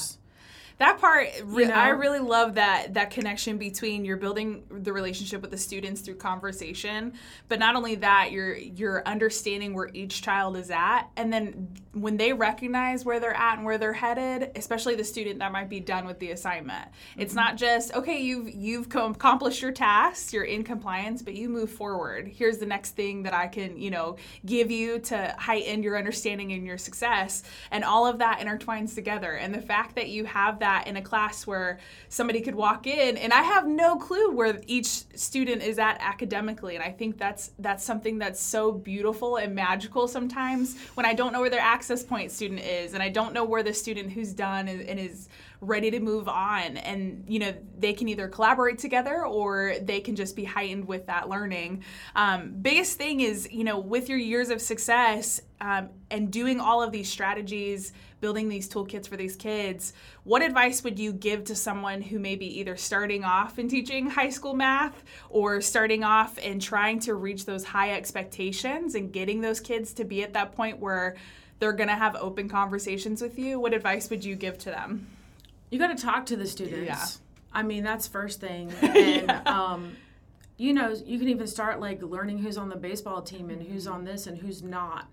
That 0.80 1.00
part 1.00 1.28
You 1.46 1.68
know? 1.68 1.74
i 1.74 1.90
really 1.90 2.20
love 2.20 2.56
that 2.56 2.94
that 2.96 3.12
connection 3.12 3.58
between 3.58 4.06
you're 4.06 4.18
building 4.18 4.64
the 4.70 4.92
relationship 4.92 5.42
with 5.42 5.52
the 5.52 5.58
students 5.58 6.02
through 6.02 6.16
conversation 6.16 7.14
but 7.48 7.60
not 7.60 7.76
only 7.76 7.96
that 7.96 8.32
you're 8.32 8.56
you're 8.56 9.04
understanding 9.06 9.74
where 9.74 9.90
each 9.94 10.22
child 10.22 10.58
is 10.58 10.72
at 10.72 11.04
and 11.16 11.32
then 11.32 11.70
when 11.94 12.18
they 12.18 12.34
recognize 12.34 13.04
where 13.04 13.20
they're 13.20 13.36
at 13.36 13.58
and 13.58 13.66
where 13.66 13.78
they're 13.78 13.94
headed 13.94 14.52
especially 14.56 14.96
the 14.96 15.04
student 15.04 15.40
that 15.40 15.52
might 15.52 15.70
be 15.70 15.80
done 15.80 16.06
with 16.06 16.20
the 16.20 16.32
assignment. 16.32 16.88
It's 17.18 17.32
mm-hmm. 17.32 17.42
not 17.42 17.58
just 17.58 17.94
okay 17.94 18.20
you've 18.22 18.50
you've 18.50 18.88
accomplished 18.96 19.62
your 19.62 19.72
tasks 19.72 20.34
you're 20.34 20.44
in 20.44 20.64
compliance 20.64 21.22
but 21.22 21.34
you 21.34 21.50
move 21.50 21.70
forward. 21.72 22.28
Here's 22.28 22.58
the 22.58 22.66
next 22.66 22.92
thing 22.92 23.24
that 23.24 23.34
i 23.34 23.48
can 23.48 23.78
you 23.78 23.92
know 23.92 24.16
give 24.46 24.72
you 24.72 25.00
to 25.00 25.36
heighten 25.38 25.84
your 25.84 25.98
understanding 25.98 26.54
and 26.54 26.66
your 26.66 26.78
success. 26.78 27.44
And 27.72 27.84
all 27.84 28.08
of 28.08 28.20
that 28.20 28.40
intertwines 28.40 28.96
together. 28.96 29.34
And 29.34 29.54
the 29.54 29.62
fact 29.62 29.96
that 29.96 30.10
you 30.10 30.26
have 30.26 30.60
that 30.60 30.69
in 30.78 30.96
a 30.98 31.02
class 31.02 31.46
where 31.46 31.80
somebody 32.10 32.42
could 32.42 32.56
walk 32.56 32.88
in 32.88 33.18
and 33.18 33.34
i 33.34 33.42
have 33.42 33.68
no 33.68 33.96
clue 33.98 34.32
where 34.32 34.62
each 34.68 34.88
student 35.18 35.62
is 35.62 35.80
at 35.80 35.98
academically 36.00 36.76
and 36.76 36.84
i 36.84 36.92
think 36.92 37.18
that's 37.18 37.52
that's 37.60 37.84
something 37.84 38.18
that's 38.18 38.42
so 38.42 38.72
beautiful 38.72 39.38
and 39.38 39.54
magical 39.54 40.08
sometimes 40.08 40.78
when 40.96 41.06
i 41.06 41.14
don't 41.14 41.34
know 41.34 41.42
where 41.42 41.50
their 41.50 41.60
access 41.60 42.04
point 42.04 42.32
student 42.32 42.62
is 42.62 42.94
and 42.94 43.02
i 43.02 43.10
don't 43.10 43.34
know 43.34 43.44
where 43.44 43.64
the 43.64 43.74
student 43.74 44.12
who's 44.12 44.34
done 44.34 44.68
and, 44.68 44.82
and 44.82 45.00
is 45.00 45.30
ready 45.62 45.92
to 45.92 46.00
move 46.00 46.28
on. 46.28 46.78
And 46.78 47.24
you 47.28 47.40
know 47.40 47.54
they 47.78 47.94
can 47.94 48.08
either 48.08 48.28
collaborate 48.28 48.80
together 48.80 49.26
or 49.26 49.76
they 49.82 50.00
can 50.00 50.16
just 50.16 50.36
be 50.36 50.44
heightened 50.44 50.88
with 50.88 51.08
that 51.08 51.30
learning. 51.30 51.84
Um, 52.16 52.52
biggest 52.62 52.98
thing 52.98 53.22
is 53.22 53.52
you 53.52 53.64
know 53.64 53.80
with 53.80 54.10
your 54.10 54.18
years 54.18 54.50
of 54.50 54.62
success 54.62 55.42
um, 55.62 55.90
and 56.10 56.32
doing 56.32 56.60
all 56.60 56.82
of 56.82 56.92
these 56.92 57.10
strategies 57.10 57.92
building 58.22 58.50
these 58.50 58.70
toolkits 58.70 59.08
for 59.08 59.16
these 59.16 59.36
kids 59.38 59.94
what 60.24 60.42
advice 60.42 60.84
would 60.84 61.00
you 61.00 61.14
give 61.14 61.46
to 61.46 61.56
someone 61.56 62.02
who 62.02 62.20
may 62.20 62.36
be 62.36 62.60
either 62.60 62.76
starting 62.76 63.24
off 63.24 63.58
in 63.58 63.68
teaching 63.70 64.10
high 64.10 64.30
school 64.30 64.54
math 64.54 65.04
or 65.30 65.62
starting 65.62 66.04
off 66.04 66.38
and 66.44 66.62
trying 66.62 67.00
to 67.00 67.14
reach 67.14 67.46
those 67.46 67.64
high 67.64 67.92
expectations 67.92 68.96
and 68.96 69.14
getting 69.14 69.42
those 69.42 69.60
kids 69.60 69.94
to 69.94 70.04
be 70.04 70.22
at 70.22 70.34
that 70.34 70.54
point 70.54 70.80
where 70.80 71.16
they're 71.60 71.74
going 71.74 71.90
to 71.90 71.96
have 71.96 72.16
open 72.16 72.48
conversations 72.48 73.22
with 73.22 73.38
you? 73.38 73.60
What 73.60 73.74
advice 73.74 74.10
would 74.10 74.24
you 74.24 74.36
give 74.36 74.58
to 74.60 74.72
them 74.72 75.08
You 75.70 75.80
got 75.80 75.96
to 75.96 76.04
talk 76.04 76.26
to 76.28 76.36
the 76.36 76.48
students. 76.48 76.86
Yeah. 76.86 77.06
I 77.52 77.64
mean, 77.64 77.84
that's 77.84 78.08
first 78.08 78.40
thing. 78.40 78.72
And, 78.82 79.32
um, 79.48 79.96
you 80.58 80.74
know, 80.74 80.94
you 81.06 81.18
can 81.18 81.30
even 81.30 81.48
start 81.48 81.80
like 81.80 82.02
learning 82.02 82.40
who's 82.40 82.58
on 82.58 82.70
the 82.70 82.76
baseball 82.76 83.22
team 83.22 83.50
and 83.50 83.62
who's 83.64 83.88
on 83.88 84.04
this 84.04 84.28
and 84.28 84.38
who's 84.38 84.62
not. 84.62 85.08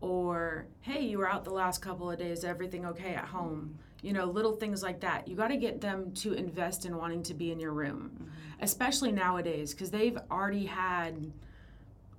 Or, 0.00 0.66
hey, 0.80 1.02
you 1.02 1.18
were 1.18 1.28
out 1.28 1.44
the 1.44 1.50
last 1.52 1.80
couple 1.80 2.10
of 2.10 2.18
days, 2.18 2.44
everything 2.44 2.86
okay 2.86 3.14
at 3.14 3.26
home? 3.26 3.78
You 4.02 4.12
know, 4.12 4.24
little 4.26 4.52
things 4.56 4.82
like 4.82 5.00
that. 5.00 5.28
You 5.28 5.36
got 5.36 5.48
to 5.48 5.56
get 5.56 5.80
them 5.80 6.12
to 6.14 6.32
invest 6.32 6.86
in 6.86 6.96
wanting 6.96 7.22
to 7.24 7.34
be 7.34 7.52
in 7.52 7.60
your 7.60 7.72
room, 7.72 8.30
especially 8.60 9.12
nowadays, 9.12 9.72
because 9.72 9.90
they've 9.90 10.18
already 10.30 10.66
had. 10.66 11.32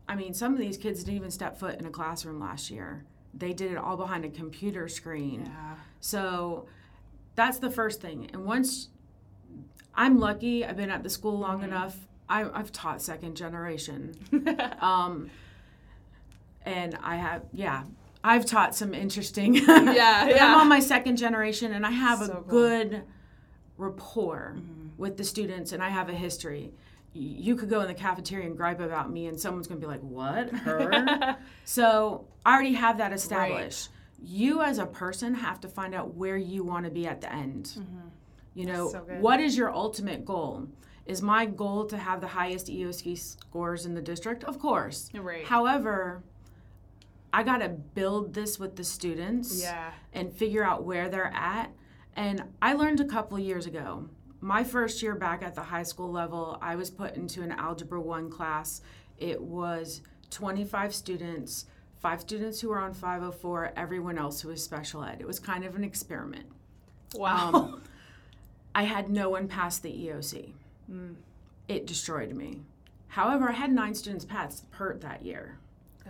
I 0.08 0.16
mean, 0.16 0.34
some 0.34 0.54
of 0.54 0.60
these 0.60 0.78
kids 0.78 1.04
didn't 1.04 1.18
even 1.18 1.32
step 1.32 1.58
foot 1.60 1.80
in 1.80 1.86
a 1.86 1.90
classroom 1.90 2.40
last 2.40 2.70
year. 2.70 3.04
They 3.34 3.54
did 3.54 3.72
it 3.72 3.78
all 3.78 3.98
behind 3.98 4.26
a 4.26 4.30
computer 4.30 4.88
screen. 4.88 5.46
yeah 5.46 5.76
So 6.02 6.68
that's 7.36 7.60
the 7.60 7.70
first 7.70 8.02
thing. 8.02 8.30
And 8.34 8.46
once 8.46 8.90
I'm 9.96 10.20
lucky, 10.20 10.66
I've 10.66 10.78
been 10.78 10.90
at 10.92 11.04
the 11.04 11.10
school 11.10 11.38
long 11.40 11.58
Mm-hmm. 11.58 11.66
enough. 11.66 11.96
I, 12.30 12.50
I've 12.58 12.72
taught 12.72 13.02
second 13.02 13.36
generation. 13.36 14.16
um, 14.82 15.30
and 16.66 16.98
I 17.04 17.18
have, 17.18 17.44
yeah, 17.52 17.84
I've 18.24 18.46
taught 18.46 18.76
some 18.76 18.94
interesting. 18.94 19.56
Yeah, 19.56 20.28
yeah. 20.30 20.46
I'm 20.54 20.62
on 20.62 20.70
my 20.70 20.80
second 20.80 21.18
generation 21.18 21.74
and 21.74 21.86
I 21.86 21.92
have 21.92 22.20
So 22.20 22.26
a 22.26 22.28
cool. 22.30 22.38
Mm-hmm. 22.42 22.50
good 22.50 23.02
rapport 23.78 24.56
with 24.98 25.18
the 25.18 25.24
students 25.24 25.72
and 25.74 25.84
I 25.84 25.90
have 25.90 26.10
a 26.10 26.14
history. 26.14 26.72
You 27.14 27.56
could 27.56 27.70
go 27.70 27.82
in 27.82 27.88
the 27.88 27.94
cafeteria 27.94 28.48
and 28.48 28.58
gripe 28.58 28.80
about 28.80 29.12
me, 29.12 29.28
and 29.28 29.40
someone's 29.40 29.68
going 29.68 29.80
to 29.80 29.86
be 29.86 29.92
like, 29.92 30.02
What? 30.02 30.50
Her? 30.50 31.38
so 31.64 32.26
I 32.44 32.54
already 32.56 32.74
have 32.74 32.98
that 32.98 33.14
established. 33.14 33.90
You, 34.22 34.62
as 34.62 34.78
a 34.78 34.86
person, 34.86 35.34
have 35.36 35.60
to 35.62 35.68
find 35.68 35.94
out 35.94 36.16
where 36.16 36.38
you 36.38 36.64
want 36.64 36.86
to 36.86 36.92
be 36.92 37.08
at 37.08 37.22
the 37.22 37.32
end. 37.32 37.74
Mm-hmm. 37.78 38.08
You 38.54 38.66
know, 38.68 38.90
So 38.90 39.00
what 39.20 39.40
is 39.40 39.58
your 39.58 39.74
ultimate 39.74 40.26
goal? 40.26 40.68
Is 41.06 41.22
my 41.22 41.46
goal 41.46 41.86
to 41.88 41.98
have 41.98 42.22
the 42.22 42.28
highest 42.28 42.68
EOSC 42.68 43.18
scores 43.18 43.86
in 43.86 43.94
the 43.94 44.02
district? 44.02 44.44
Of 44.46 44.60
course. 44.60 45.10
Right. 45.14 45.46
However, 45.46 46.24
I 47.34 47.44
got 47.44 47.58
to 47.58 47.70
build 47.70 48.34
this 48.34 48.60
with 48.60 48.76
the 48.76 48.84
students 48.84 49.62
yeah 49.62 49.92
and 50.14 50.32
figure 50.32 50.64
out 50.64 50.84
where 50.84 51.10
they're 51.10 51.34
at. 51.34 51.72
And 52.16 52.44
I 52.62 52.74
learned 52.74 53.00
a 53.00 53.06
couple 53.06 53.40
years 53.40 53.66
ago. 53.66 54.08
My 54.40 54.64
first 54.64 55.02
year 55.02 55.16
back 55.16 55.42
at 55.42 55.56
the 55.56 55.64
high 55.64 55.84
school 55.84 56.12
level, 56.12 56.58
I 56.62 56.76
was 56.76 56.92
put 56.92 57.16
into 57.16 57.42
an 57.42 57.52
Algebra 57.52 58.00
1 58.00 58.30
class. 58.30 58.82
It 59.18 59.42
was 59.42 60.02
25 60.30 60.94
students, 60.94 61.66
five 62.04 62.20
students 62.20 62.60
who 62.60 62.68
were 62.68 62.80
on 62.80 62.94
504, 62.94 63.72
everyone 63.78 64.20
else 64.20 64.42
who 64.42 64.50
was 64.50 64.62
special 64.62 65.04
ed. 65.04 65.18
It 65.22 65.26
was 65.26 65.40
kind 65.40 65.64
of 65.64 65.76
an 65.76 65.84
experiment. 65.84 66.46
wow 67.16 67.52
Um, 67.54 67.82
I 68.76 68.84
had 68.84 69.10
no 69.10 69.30
one 69.30 69.48
pass 69.48 69.80
the 69.80 69.90
EOC. 69.90 70.52
Mm. 70.92 71.16
It 71.68 71.88
destroyed 71.88 72.34
me. 72.34 72.62
However, 73.08 73.50
I 73.50 73.54
had 73.54 73.72
nine 73.72 73.96
students 73.96 74.26
pass 74.26 74.64
PERT 74.72 75.02
that 75.02 75.24
year. 75.24 75.58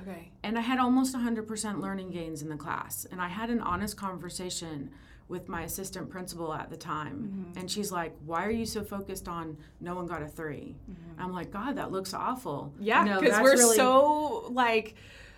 okay 0.02 0.32
And 0.42 0.58
I 0.58 0.62
had 0.62 0.80
almost 0.80 1.16
100% 1.16 1.82
learning 1.82 2.10
gains 2.10 2.42
in 2.42 2.50
the 2.50 2.56
class. 2.56 3.06
And 3.12 3.22
I 3.22 3.28
had 3.28 3.50
an 3.50 3.62
honest 3.62 3.96
conversation 3.96 4.90
with 5.28 5.48
my 5.48 5.62
assistant 5.64 6.10
principal 6.10 6.54
at 6.54 6.70
the 6.70 6.78
time. 6.78 7.48
Mm-hmm. 7.50 7.60
And 7.60 7.70
she's 7.70 7.92
like, 7.92 8.16
Why 8.26 8.46
are 8.46 8.52
you 8.52 8.66
so 8.66 8.84
focused 8.84 9.28
on 9.28 9.58
no 9.80 9.94
one 9.96 10.08
got 10.08 10.24
a 10.24 10.28
3 10.28 10.56
mm-hmm. 10.56 11.22
I'm 11.22 11.34
like, 11.34 11.52
God, 11.52 11.76
that 11.76 11.92
looks 11.92 12.14
awful. 12.16 12.74
Yeah, 12.80 13.04
because 13.04 13.22
that's 13.30 13.44
we're 13.44 13.58
really- 13.58 13.76
so 13.76 14.48
like, 14.50 14.96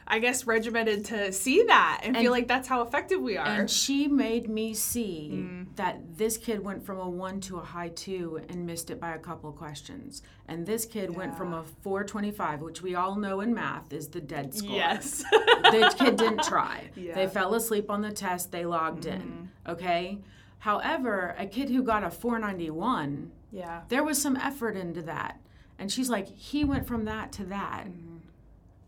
I 0.07 0.19
guess 0.19 0.45
regimented 0.45 1.05
to 1.05 1.31
see 1.31 1.63
that 1.63 2.01
and, 2.03 2.15
feel 2.15 2.31
like 2.31 2.47
that's 2.47 2.67
how 2.67 2.83
effective 2.83 3.19
we 3.19 3.37
are. 3.37 3.45
And 3.47 3.67
she 3.69 4.07
made 4.07 4.47
me 4.47 4.73
see 4.75 5.31
Mm. 5.33 5.75
that 5.77 6.17
this 6.17 6.37
kid 6.37 6.63
went 6.63 6.85
from 6.85 6.99
a 6.99 7.09
one 7.09 7.39
to 7.41 7.57
a 7.57 7.63
high 7.63 7.89
two 7.89 8.39
and 8.49 8.65
missed 8.67 8.91
it 8.91 8.99
by 8.99 9.15
a 9.15 9.17
couple 9.17 9.49
of 9.49 9.55
questions. 9.55 10.21
And 10.47 10.65
this 10.65 10.85
kid 10.85 11.15
went 11.15 11.35
from 11.35 11.53
a 11.53 11.63
425, 11.81 12.61
which 12.61 12.83
we 12.83 12.93
all 12.93 13.15
know 13.15 13.41
in 13.41 13.53
math 13.55 13.91
is 13.91 14.09
the 14.09 14.21
dead 14.21 14.53
score. 14.53 14.75
yes, 14.75 15.23
the 15.31 15.95
kid 15.97 16.17
didn't 16.17 16.43
try. 16.43 16.89
Yeah. 16.95 17.11
Mm-hmm. 17.11 17.19
They 17.21 17.27
fell 17.27 17.55
asleep 17.55 17.89
on 17.89 18.01
the 18.01 18.11
test, 18.11 18.51
they 18.51 18.63
logged 18.65 19.07
in. 19.07 19.49
Okay? 19.67 20.19
However, 20.59 21.35
a 21.37 21.47
kid 21.47 21.69
who 21.69 21.81
got 21.83 22.03
a 22.03 22.09
491, 22.11 23.31
yeah, 23.51 23.81
there 23.89 24.03
was 24.03 24.21
some 24.21 24.35
effort 24.37 24.75
into 24.75 25.01
that. 25.03 25.39
And 25.77 25.91
she's 25.91 26.09
like, 26.09 26.27
he 26.27 26.63
went 26.63 26.87
from 26.87 27.05
that 27.05 27.31
to 27.33 27.45
that. 27.45 27.85
Mm-hmm. 27.87 28.14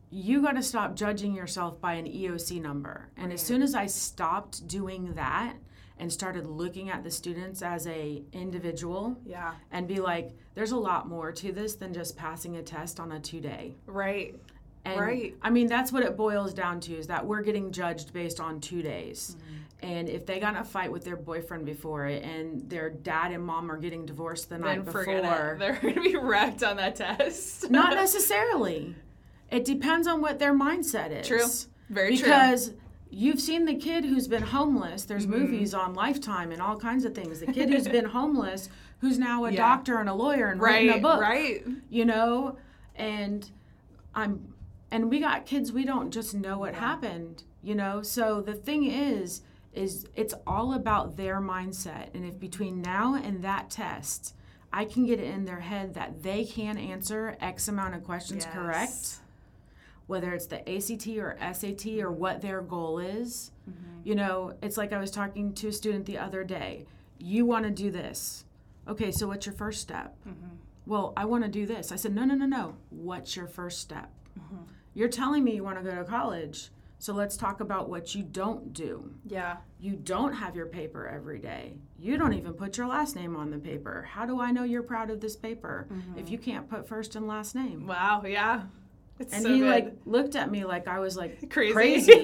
You 0.10 0.42
got 0.42 0.54
to 0.54 0.64
stop 0.64 0.96
judging 0.96 1.34
yourself 1.34 1.82
by 1.82 1.94
an 1.94 2.06
EOC 2.06 2.62
number. 2.62 3.10
And 3.18 3.34
as 3.34 3.42
soon 3.42 3.62
as 3.62 3.76
I 3.76 3.88
stopped 3.88 4.68
doing 4.68 5.14
that 5.16 5.56
and 6.00 6.12
started 6.12 6.46
looking 6.46 6.90
at 6.90 7.04
the 7.04 7.12
students 7.12 7.62
as 7.62 7.88
a 7.88 8.24
individual 8.32 9.18
yeah, 9.26 9.54
and 9.72 9.88
be 9.88 10.00
like, 10.00 10.32
there's 10.56 10.72
a 10.72 10.78
lot 10.78 11.08
more 11.08 11.32
to 11.32 11.52
this 11.52 11.76
than 11.76 11.94
just 11.94 12.16
passing 12.16 12.56
a 12.58 12.64
test 12.64 13.00
on 13.00 13.12
a 13.12 13.20
two 13.20 13.42
day. 13.42 13.76
right, 13.86 14.36
And 14.86 15.00
Right. 15.00 15.36
I 15.42 15.50
mean, 15.50 15.68
that's 15.68 15.92
what 15.92 16.04
it 16.04 16.16
boils 16.16 16.54
down 16.54 16.80
to 16.82 16.96
is 16.96 17.08
that 17.08 17.26
we're 17.26 17.42
getting 17.42 17.72
judged 17.72 18.14
based 18.14 18.40
on 18.40 18.62
two 18.62 18.82
days. 18.82 19.36
Mm-hmm. 19.38 19.54
And 19.80 20.10
if 20.10 20.26
they 20.26 20.40
got 20.40 20.56
in 20.56 20.62
a 20.62 20.64
fight 20.64 20.92
with 20.92 21.04
their 21.04 21.16
boyfriend 21.16 21.66
before 21.66 22.08
it 22.08 22.24
and 22.24 22.68
their 22.70 22.90
dad 22.90 23.32
and 23.32 23.44
mom 23.44 23.70
are 23.70 23.78
getting 23.78 24.06
divorced 24.06 24.50
the 24.50 24.56
then 24.56 24.62
night 24.62 24.86
before, 24.86 25.04
it. 25.04 25.60
They're 25.60 25.80
gonna 25.82 26.02
be 26.02 26.16
wrecked 26.16 26.64
on 26.64 26.78
that 26.78 26.96
test. 26.96 27.70
not 27.70 27.94
necessarily. 27.96 28.96
It 29.52 29.66
depends 29.66 30.08
on 30.08 30.22
what 30.22 30.40
their 30.40 30.54
mindset 30.54 31.12
is. 31.12 31.28
True. 31.28 31.46
Very 31.90 32.18
true. 32.18 32.26
because 32.26 32.74
you've 33.10 33.40
seen 33.40 33.66
the 33.66 33.76
kid 33.76 34.04
who's 34.06 34.28
been 34.28 34.44
homeless. 34.44 35.06
There's 35.06 35.26
Mm-hmm. 35.26 35.40
movies 35.40 35.74
on 35.74 35.94
Lifetime 35.94 36.52
and 36.52 36.62
all 36.62 36.78
kinds 36.78 37.06
of 37.06 37.16
things. 37.16 37.40
The 37.40 37.48
kid 37.54 37.70
who's 37.70 37.88
been 37.88 38.06
homeless, 38.20 38.68
who's 39.00 39.18
now 39.18 39.46
a 39.46 39.52
Yeah. 39.52 39.58
doctor 39.58 40.00
and 40.00 40.10
a 40.10 40.14
lawyer 40.14 40.48
and 40.48 40.60
right, 40.60 40.88
writing 40.88 40.90
a 40.92 40.98
book 41.02 41.22
right, 41.22 41.64
you 41.90 42.04
know 42.04 42.58
and 42.96 43.52
i'm 44.16 44.54
and 44.90 45.08
we 45.12 45.20
got 45.20 45.46
kids 45.46 45.72
we 45.72 45.86
don't 45.86 46.10
just 46.10 46.34
know 46.34 46.58
what 46.58 46.74
happened 46.74 47.44
you 47.62 47.76
know 47.76 48.02
so 48.02 48.42
the 48.42 48.56
thing 48.56 48.86
is 48.90 49.42
is 49.72 50.08
it's 50.16 50.34
all 50.48 50.74
about 50.74 51.16
their 51.16 51.40
mindset 51.40 52.08
and 52.16 52.26
if 52.26 52.40
between 52.40 52.82
now 52.82 53.14
and 53.14 53.44
that 53.44 53.70
test 53.70 54.34
i 54.74 54.84
can 54.84 55.06
get 55.06 55.20
it 55.20 55.32
in 55.32 55.46
their 55.46 55.60
head 55.60 55.94
that 55.94 56.24
they 56.24 56.44
can 56.44 56.76
answer 56.76 57.38
x 57.40 57.68
amount 57.68 57.94
of 57.94 58.04
questions 58.04 58.46
correct 58.48 58.90
Yes. 58.92 59.20
Whether 60.08 60.34
it's 60.34 60.48
the 60.48 60.68
ACT 60.68 61.08
or 61.18 61.38
SAT 61.54 62.00
or 62.00 62.12
what 62.12 62.42
their 62.42 62.62
goal 62.62 63.00
is. 63.00 63.52
Mm-hmm. 63.70 64.00
You 64.04 64.16
know, 64.16 64.54
it's 64.62 64.78
like 64.78 64.94
I 64.94 65.00
was 65.00 65.12
talking 65.12 65.54
to 65.54 65.68
a 65.68 65.72
student 65.72 66.06
the 66.06 66.18
other 66.18 66.44
day. 66.44 66.86
You 67.20 67.46
want 67.46 67.66
to 67.66 67.72
do 67.72 67.92
this. 67.92 68.46
Okay, 68.88 69.12
so 69.12 69.28
what's 69.28 69.46
your 69.46 69.56
first 69.56 69.82
step? 69.82 70.16
Mm-hmm. 70.28 70.56
Well, 70.86 71.12
I 71.18 71.26
want 71.26 71.44
to 71.44 71.50
do 71.50 71.66
this. 71.66 71.92
I 71.92 71.98
said, 71.98 72.16
no, 72.16 72.24
no, 72.24 72.36
no, 72.36 72.46
no. 72.46 72.76
What's 72.90 73.36
your 73.36 73.48
first 73.48 73.80
step? 73.80 74.10
Mm-hmm. 74.40 74.64
You're 74.94 75.10
telling 75.10 75.44
me 75.44 75.56
you 75.56 75.64
want 75.64 75.78
to 75.78 75.84
go 75.84 75.96
to 75.96 76.06
college. 76.06 76.70
So 77.00 77.14
let's 77.14 77.38
talk 77.38 77.60
about 77.60 77.90
what 77.90 78.16
you 78.16 78.24
don't 78.24 78.74
do. 78.74 79.14
Yeah. 79.26 79.58
You 79.80 79.98
don't 79.98 80.34
have 80.34 80.56
your 80.56 80.66
paper 80.66 81.08
every 81.08 81.38
day. 81.38 81.76
You 82.00 82.18
don't 82.18 82.34
even 82.34 82.54
put 82.54 82.78
your 82.78 82.88
last 82.88 83.16
name 83.16 83.36
on 83.36 83.52
the 83.52 83.60
paper. 83.60 84.08
How 84.10 84.26
do 84.26 84.42
I 84.42 84.52
know 84.52 84.64
you're 84.64 84.82
proud 84.82 85.12
of 85.12 85.20
this 85.20 85.36
paper 85.36 85.88
if 86.16 86.32
you 86.32 86.40
can't 86.40 86.68
put 86.68 86.88
first 86.88 87.16
and 87.16 87.28
last 87.28 87.54
name? 87.54 87.86
Wow. 87.86 88.24
Yeah. 88.26 88.64
It's 89.20 89.34
And 89.34 89.44
so 89.44 89.54
he 89.54 89.60
good. 89.60 89.70
like 89.70 89.94
looked 90.06 90.36
at 90.36 90.52
me 90.52 90.64
like 90.66 90.88
I 90.88 91.00
was 91.00 91.18
like 91.18 91.50
crazy. 91.50 91.74
crazy. 91.74 92.14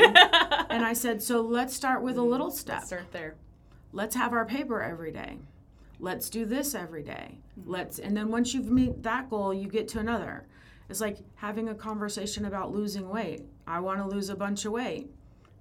and 0.70 0.86
I 0.86 0.94
said, 0.94 1.22
"So 1.24 1.42
let's 1.42 1.74
start 1.74 2.02
with 2.04 2.18
a 2.18 2.22
little 2.24 2.52
step. 2.52 2.84
Start 2.84 3.12
there. 3.12 3.36
Let's 3.92 4.16
have 4.16 4.34
our 4.34 4.46
paper 4.46 4.82
every 4.82 5.12
day. 5.12 5.38
Let's 6.00 6.30
do 6.30 6.46
this 6.46 6.76
every 6.76 7.04
day. 7.04 7.40
Mm-hmm. 7.60 7.72
Let's 7.72 8.00
and 8.00 8.16
then 8.16 8.30
once 8.30 8.54
you've 8.54 8.70
meet 8.72 9.02
that 9.04 9.30
goal, 9.30 9.54
you 9.54 9.68
get 9.68 9.88
to 9.90 10.00
another. 10.00 10.46
It's 10.90 11.02
like 11.02 11.18
having 11.36 11.70
a 11.70 11.76
conversation 11.76 12.46
about 12.46 12.72
losing 12.74 13.10
weight. 13.10 13.46
I 13.66 13.80
want 13.80 14.00
to 14.00 14.08
lose 14.08 14.30
a 14.30 14.36
bunch 14.36 14.66
of 14.66 14.74
weight. 14.74 15.10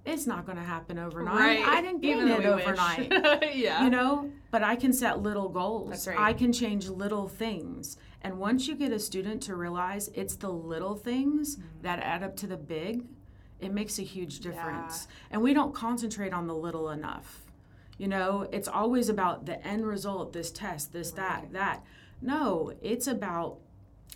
It's 0.04 0.26
not 0.26 0.46
going 0.46 0.58
to 0.58 0.64
happen 0.64 0.98
overnight. 0.98 1.38
Right. 1.38 1.64
I 1.66 1.80
didn't 1.80 2.00
gain 2.02 2.18
Even 2.18 2.30
it 2.32 2.44
overnight. 2.46 3.10
yeah. 3.54 3.84
you 3.84 3.90
know 3.90 4.30
but 4.50 4.62
i 4.62 4.74
can 4.76 4.92
set 4.92 5.22
little 5.22 5.48
goals 5.48 5.90
That's 5.90 6.06
right. 6.08 6.18
i 6.18 6.32
can 6.32 6.52
change 6.52 6.88
little 6.88 7.26
things 7.28 7.96
and 8.20 8.38
once 8.38 8.66
you 8.68 8.74
get 8.74 8.92
a 8.92 8.98
student 8.98 9.42
to 9.44 9.54
realize 9.56 10.08
it's 10.14 10.36
the 10.36 10.50
little 10.50 10.94
things 10.96 11.56
Mm-hmm. 11.56 11.82
that 11.82 11.98
add 12.00 12.22
up 12.22 12.36
to 12.38 12.46
the 12.46 12.56
big 12.56 13.04
it 13.60 13.72
makes 13.72 13.98
a 13.98 14.02
huge 14.02 14.40
difference 14.40 15.06
and 15.30 15.40
we 15.42 15.54
don't 15.54 15.74
concentrate 15.74 16.32
on 16.32 16.46
the 16.48 16.54
little 16.54 16.90
enough 16.90 17.42
you 17.98 18.08
know 18.08 18.46
it's 18.52 18.68
always 18.68 19.08
about 19.08 19.46
the 19.46 19.64
end 19.66 19.86
result 19.86 20.32
this 20.32 20.50
test 20.50 20.92
this 20.92 21.12
that 21.12 21.52
that 21.52 21.82
no 22.20 22.72
it's 22.82 23.06
about 23.06 23.58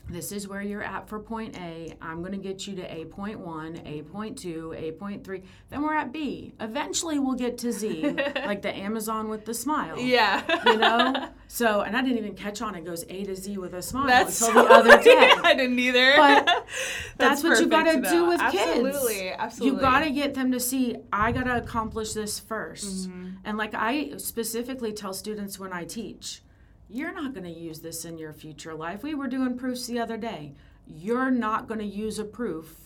this 0.08 0.30
is 0.30 0.46
where 0.46 0.62
you're 0.62 0.82
at 0.82 1.08
for 1.08 1.18
point 1.18 1.56
A. 1.58 1.92
I'm 2.00 2.20
going 2.20 2.32
to 2.32 2.38
get 2.38 2.66
you 2.66 2.76
to 2.76 2.94
A 2.94 3.04
point 3.06 3.40
one, 3.40 3.80
A 3.84 4.02
point 4.02 4.38
two, 4.38 4.74
A 4.76 4.92
point 4.92 5.24
three. 5.24 5.42
Then 5.68 5.82
we're 5.82 5.94
at 5.94 6.12
B. 6.12 6.54
Eventually, 6.60 7.18
we'll 7.18 7.34
get 7.34 7.58
to 7.58 7.72
Z, 7.72 8.02
like 8.36 8.62
the 8.62 8.74
Amazon 8.74 9.28
with 9.28 9.44
the 9.44 9.54
smile. 9.54 9.98
yeah. 9.98 10.42
You 10.64 10.76
know? 10.76 11.28
So, 11.48 11.80
and 11.80 11.96
I 11.96 12.02
didn't 12.02 12.18
even 12.18 12.34
catch 12.34 12.62
on. 12.62 12.74
It 12.74 12.84
goes 12.84 13.04
A 13.08 13.24
to 13.24 13.34
Z 13.34 13.58
with 13.58 13.74
a 13.74 13.82
smile 13.82 14.06
That's 14.06 14.40
until 14.40 14.62
so 14.62 14.68
the 14.68 14.74
other 14.74 15.02
day. 15.02 15.32
I 15.42 15.54
didn't 15.54 15.78
either. 15.78 16.14
But 16.16 16.66
That's, 17.18 17.42
what 17.42 17.58
you 17.60 17.66
got 17.66 17.84
to 17.84 18.00
do 18.00 18.26
with 18.26 18.40
kids. 18.52 18.86
Absolutely. 18.86 19.30
Absolutely. 19.30 19.76
You 19.76 19.80
got 19.80 20.00
to 20.00 20.10
get 20.10 20.34
them 20.34 20.52
to 20.52 20.60
see, 20.60 20.96
I 21.12 21.32
got 21.32 21.44
to 21.44 21.56
accomplish 21.56 22.12
this 22.12 22.40
1st 22.40 22.76
Mm-hmm. 22.76 23.28
And 23.44 23.58
like 23.58 23.74
I 23.74 24.16
specifically 24.16 24.92
tell 24.92 25.12
students 25.12 25.58
when 25.58 25.72
I 25.72 25.84
teach, 25.84 26.42
you're 26.88 27.12
not 27.12 27.32
going 27.34 27.44
to 27.44 27.50
use 27.60 27.80
this 27.80 28.04
in 28.04 28.18
your 28.18 28.32
future 28.32 28.74
life. 28.74 29.02
We 29.02 29.14
were 29.14 29.26
doing 29.28 29.56
proofs 29.58 29.86
the 29.86 29.98
other 29.98 30.16
day. 30.16 30.54
You're 30.86 31.30
not 31.30 31.66
going 31.66 31.80
to 31.80 31.86
use 31.86 32.18
a 32.18 32.24
proof 32.24 32.76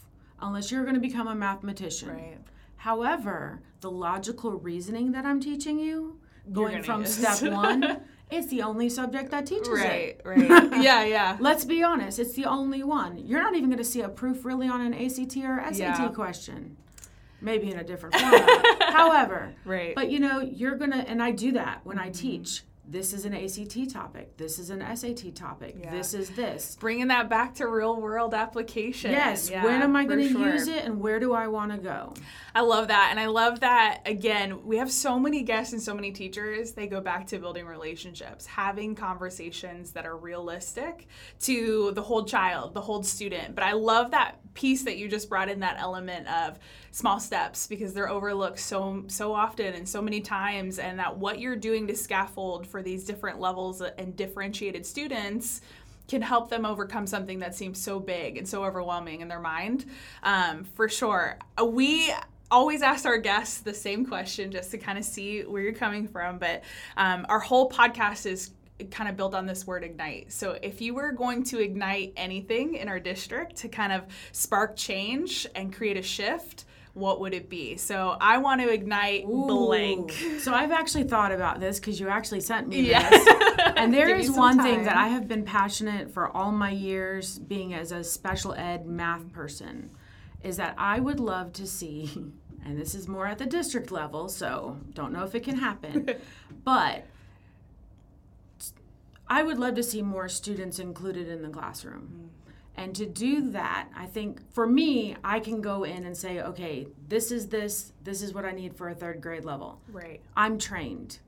unless 0.41 0.71
you're 0.73 0.83
going 0.85 0.95
to 0.95 1.01
become 1.01 1.29
a 1.29 1.35
mathematician. 1.35 2.09
Right. 2.11 2.39
However, 2.77 3.61
the 3.83 3.91
logical 3.91 4.53
reasoning 4.53 5.13
that 5.13 5.27
I'm 5.27 5.39
teaching 5.41 5.79
you, 5.79 6.19
going 6.53 6.83
from 6.83 7.03
use. 7.03 7.15
step 7.19 7.53
one, 7.53 8.01
it's 8.31 8.47
the 8.47 8.63
only 8.63 8.89
subject 8.89 9.31
that 9.33 9.45
teaches 9.47 9.69
it. 9.69 9.73
Right. 9.75 10.21
Right. 10.25 10.83
yeah. 10.83 11.05
Yeah. 11.05 11.37
Let's 11.41 11.65
be 11.67 11.83
honest, 11.83 12.19
it's 12.19 12.33
the 12.33 12.47
only 12.47 12.83
one. 12.83 13.19
You're 13.19 13.43
not 13.43 13.55
even 13.55 13.69
going 13.69 13.79
to 13.79 13.85
see 13.85 14.01
a 14.01 14.09
proof 14.09 14.45
really 14.47 14.67
on 14.67 14.81
an 14.81 14.95
ACT 14.95 15.37
or 15.39 15.63
SAT 15.73 15.77
Yeah. 15.79 16.09
question. 16.09 16.77
Maybe 17.43 17.71
in 17.71 17.79
a 17.79 17.85
different 17.85 18.15
format. 18.17 18.83
However, 18.93 19.53
Right. 19.67 19.89
Mm-hmm. 19.91 19.95
but 19.95 20.11
you 20.11 20.21
know, 20.21 20.41
you're 20.41 20.77
going 20.77 20.93
to, 20.93 20.99
and 20.99 21.23
I 21.23 21.31
do 21.33 21.53
that 21.53 21.81
when 21.85 21.99
I 21.99 22.09
teach. 22.11 22.63
This 22.91 23.13
is 23.13 23.25
an 23.25 23.35
ACT 23.35 23.89
topic. 23.89 24.37
This 24.37 24.59
is 24.59 24.71
an 24.71 24.81
SAT 24.97 25.33
topic. 25.37 25.77
Yeah. 25.81 25.93
This 25.93 26.13
is 26.13 26.31
this. 26.31 26.77
Bringing 26.81 27.07
that 27.07 27.29
back 27.31 27.55
to 27.55 27.69
real 27.69 28.01
world 28.01 28.35
application. 28.35 29.13
Yes, 29.13 29.49
Yeah, 29.49 29.65
when 29.65 29.81
am 29.81 29.95
I 29.95 30.05
going 30.05 30.19
to 30.19 30.29
sure. 30.29 30.53
use 30.53 30.67
it 30.67 30.85
and 30.85 31.01
where 31.01 31.21
do 31.21 31.33
I 31.33 31.47
want 31.47 31.71
to 31.71 31.79
go? 31.79 32.15
I 32.53 32.63
love 32.63 32.89
that. 32.89 33.09
And 33.13 33.21
I 33.21 33.27
love 33.27 33.61
that, 33.61 34.01
again, 34.07 34.67
we 34.67 34.79
have 34.79 34.91
so 34.91 35.21
many 35.21 35.43
guests 35.45 35.73
and 35.73 35.81
so 35.81 35.95
many 35.95 36.11
teachers. 36.11 36.73
They 36.73 36.89
go 36.89 37.01
back 37.01 37.29
to 37.29 37.39
building 37.39 37.65
relationships, 37.65 38.45
having 38.45 38.97
conversations 38.97 39.93
that 39.93 40.05
are 40.05 40.17
realistic 40.17 41.07
to 41.43 41.93
the 41.93 42.03
whole 42.03 42.25
child, 42.25 42.75
the 42.75 42.81
whole 42.81 43.05
student. 43.05 43.55
But 43.55 43.63
I 43.63 43.73
love 43.73 44.11
that 44.11 44.41
piece 44.55 44.83
that 44.83 44.99
you 44.99 45.09
just 45.09 45.29
brought 45.29 45.49
in 45.49 45.61
that 45.61 45.77
element 45.79 46.27
of 46.27 46.59
small 46.91 47.21
steps 47.21 47.69
because 47.69 47.95
they're 47.95 48.09
overlooked 48.09 48.59
so 48.59 49.05
so 49.07 49.33
often 49.33 49.75
and 49.75 49.89
so 49.89 50.03
many 50.03 50.21
times 50.21 50.81
and 50.81 50.99
that 50.99 51.17
what 51.17 51.39
you're 51.39 51.55
doing 51.55 51.87
to 51.87 51.95
scaffold 51.95 52.67
for 52.67 52.80
these 52.83 53.05
different 53.05 53.41
levels 53.41 53.81
and 53.81 54.17
differentiated 54.17 54.85
students 54.87 55.61
can 56.09 56.23
help 56.23 56.51
them 56.51 56.67
overcome 56.67 57.07
something 57.07 57.39
that 57.39 57.55
seems 57.55 57.81
so 57.81 58.01
big 58.01 58.37
and 58.37 58.49
so 58.49 58.65
overwhelming 58.65 59.21
in 59.21 59.29
their 59.29 59.41
mind. 59.41 59.87
Um, 60.23 60.65
for 60.65 60.89
sure. 60.89 61.39
Uh, 61.57 61.65
We 61.67 62.13
always 62.51 62.83
ask 62.83 63.07
our 63.07 63.19
guests 63.19 63.61
the 63.61 63.73
same 63.73 64.05
question 64.05 64.51
just 64.51 64.73
to 64.73 64.79
kind 64.79 64.99
of 64.99 65.05
see 65.05 65.43
where 65.43 65.63
you're 65.63 65.73
coming 65.73 66.09
from. 66.09 66.39
But 66.39 66.65
um, 66.97 67.27
our 67.29 67.39
whole 67.39 67.71
podcast 67.71 68.27
is 68.27 68.51
kind 68.91 69.09
of 69.09 69.17
built 69.17 69.35
on 69.35 69.47
this 69.47 69.67
word 69.67 69.85
ignite. 69.85 70.33
So 70.33 70.59
if 70.63 70.81
you 70.81 70.95
were 70.95 71.13
going 71.13 71.45
to 71.45 71.61
ignite 71.61 72.13
anything 72.17 72.75
in 72.75 72.89
our 72.89 72.99
district 72.99 73.57
to 73.57 73.69
kind 73.69 73.93
of 73.93 74.05
spark 74.33 74.75
change 74.75 75.47
and 75.55 75.73
create 75.73 75.97
a 75.97 76.03
shift, 76.03 76.65
what 76.95 77.21
would 77.21 77.35
it 77.35 77.49
be? 77.49 77.77
So 77.77 78.17
I 78.21 78.39
want 78.39 78.61
to 78.61 78.69
ignite 78.69 79.27
blank. 79.27 80.13
Ooh. 80.23 80.39
So 80.41 80.53
I've 80.55 80.73
actually 80.73 81.05
thought 81.05 81.33
about 81.33 81.61
this 81.61 81.79
because 81.79 82.01
you 82.01 82.09
actually 82.09 82.41
sent 82.41 82.69
me 82.69 82.81
Yeah. 82.91 83.09
this. 83.09 83.29
And 83.77 83.95
there 83.95 84.09
is 84.09 84.09
Give 84.09 84.17
you 84.19 84.23
is 84.23 84.27
some 84.35 84.37
one 84.37 84.63
thing 84.63 84.85
that. 84.85 84.97
I 84.97 85.09
have 85.09 85.29
been 85.29 85.45
passionate 85.45 86.11
for 86.11 86.29
all 86.37 86.51
my 86.53 86.71
years 86.71 87.39
being 87.39 87.73
as 87.75 87.93
a 87.93 88.03
special 88.03 88.53
ed 88.55 88.87
math 88.87 89.33
person 89.33 89.91
is 90.43 90.57
that 90.57 90.75
I 90.79 90.99
would 91.01 91.21
love 91.21 91.53
to 91.55 91.67
see, 91.67 92.11
and 92.65 92.79
this 92.81 92.95
is 92.95 93.07
more 93.09 93.27
at 93.27 93.39
the 93.39 93.47
district 93.47 93.91
level, 93.93 94.29
so 94.29 94.79
don't 94.95 95.13
know 95.13 95.25
if 95.25 95.35
it 95.35 95.45
can 95.45 95.57
happen, 95.57 96.09
but 96.65 97.07
I 99.29 99.43
would 99.43 99.59
love 99.59 99.75
to 99.75 99.83
see 99.83 100.03
more 100.03 100.29
students 100.29 100.79
included 100.79 101.29
in 101.29 101.43
the 101.43 101.49
classroom. 101.51 102.09
Mm. 102.13 102.40
And 102.77 102.95
to 102.97 103.05
do 103.07 103.51
that, 103.51 103.89
I 103.97 104.07
think 104.07 104.41
for 104.53 104.67
me, 104.67 105.17
I 105.23 105.41
can 105.41 105.61
go 105.61 105.85
in 105.85 106.05
and 106.05 106.17
say, 106.17 106.41
okay, 106.41 106.87
this 107.09 107.31
is 107.31 107.49
this, 107.49 107.93
this 108.05 108.23
is 108.23 108.33
what 108.33 108.45
I 108.45 108.53
need 108.53 108.75
for 108.77 108.89
a 108.89 108.95
third 108.95 109.21
grade 109.21 109.45
level. 109.45 109.81
Right. 109.93 110.21
I'm 110.37 110.59
trained. 110.59 111.19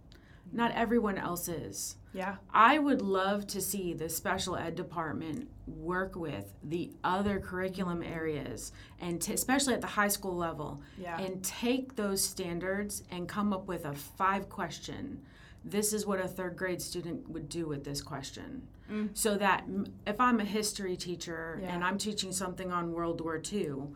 Not 0.53 0.73
everyone 0.73 1.19
else 1.19 1.49
is. 1.49 1.97
Yeah. 2.15 2.37
I 2.53 2.79
would 2.79 3.01
love 3.01 3.47
to 3.49 3.61
see 3.61 3.95
the 3.95 4.09
special 4.09 4.55
ed 4.57 4.75
department 4.77 5.49
work 5.67 6.15
with 6.15 6.53
the 6.63 6.91
other 7.03 7.41
curriculum 7.41 8.03
areas, 8.03 8.73
and 9.01 9.21
t- 9.21 9.33
especially 9.33 9.73
at 9.75 9.81
the 9.81 9.87
high 9.87 10.09
school 10.09 10.37
level, 10.37 10.83
Yeah. 10.99 11.19
and 11.19 11.43
take 11.43 11.97
those 11.97 12.23
standards 12.23 13.03
and 13.11 13.27
come 13.29 13.53
up 13.55 13.67
with 13.67 13.87
a 13.87 13.95
five 13.95 14.49
question. 14.51 15.23
This 15.65 15.93
is 15.95 16.05
what 16.07 16.21
a 16.21 16.29
third 16.29 16.57
grade 16.57 16.83
student 16.83 17.31
would 17.31 17.49
do 17.49 17.67
with 17.67 17.85
this 17.85 18.03
question. 18.03 18.67
Mm. 18.93 19.17
So 19.17 19.37
that 19.39 19.65
if 20.07 20.21
I'm 20.21 20.41
a 20.41 20.45
history 20.45 20.97
teacher 20.97 21.63
and 21.65 21.83
I'm 21.83 21.99
teaching 21.99 22.33
something 22.33 22.71
on 22.71 22.93
World 22.93 23.21
War 23.21 23.41
II, 23.53 23.89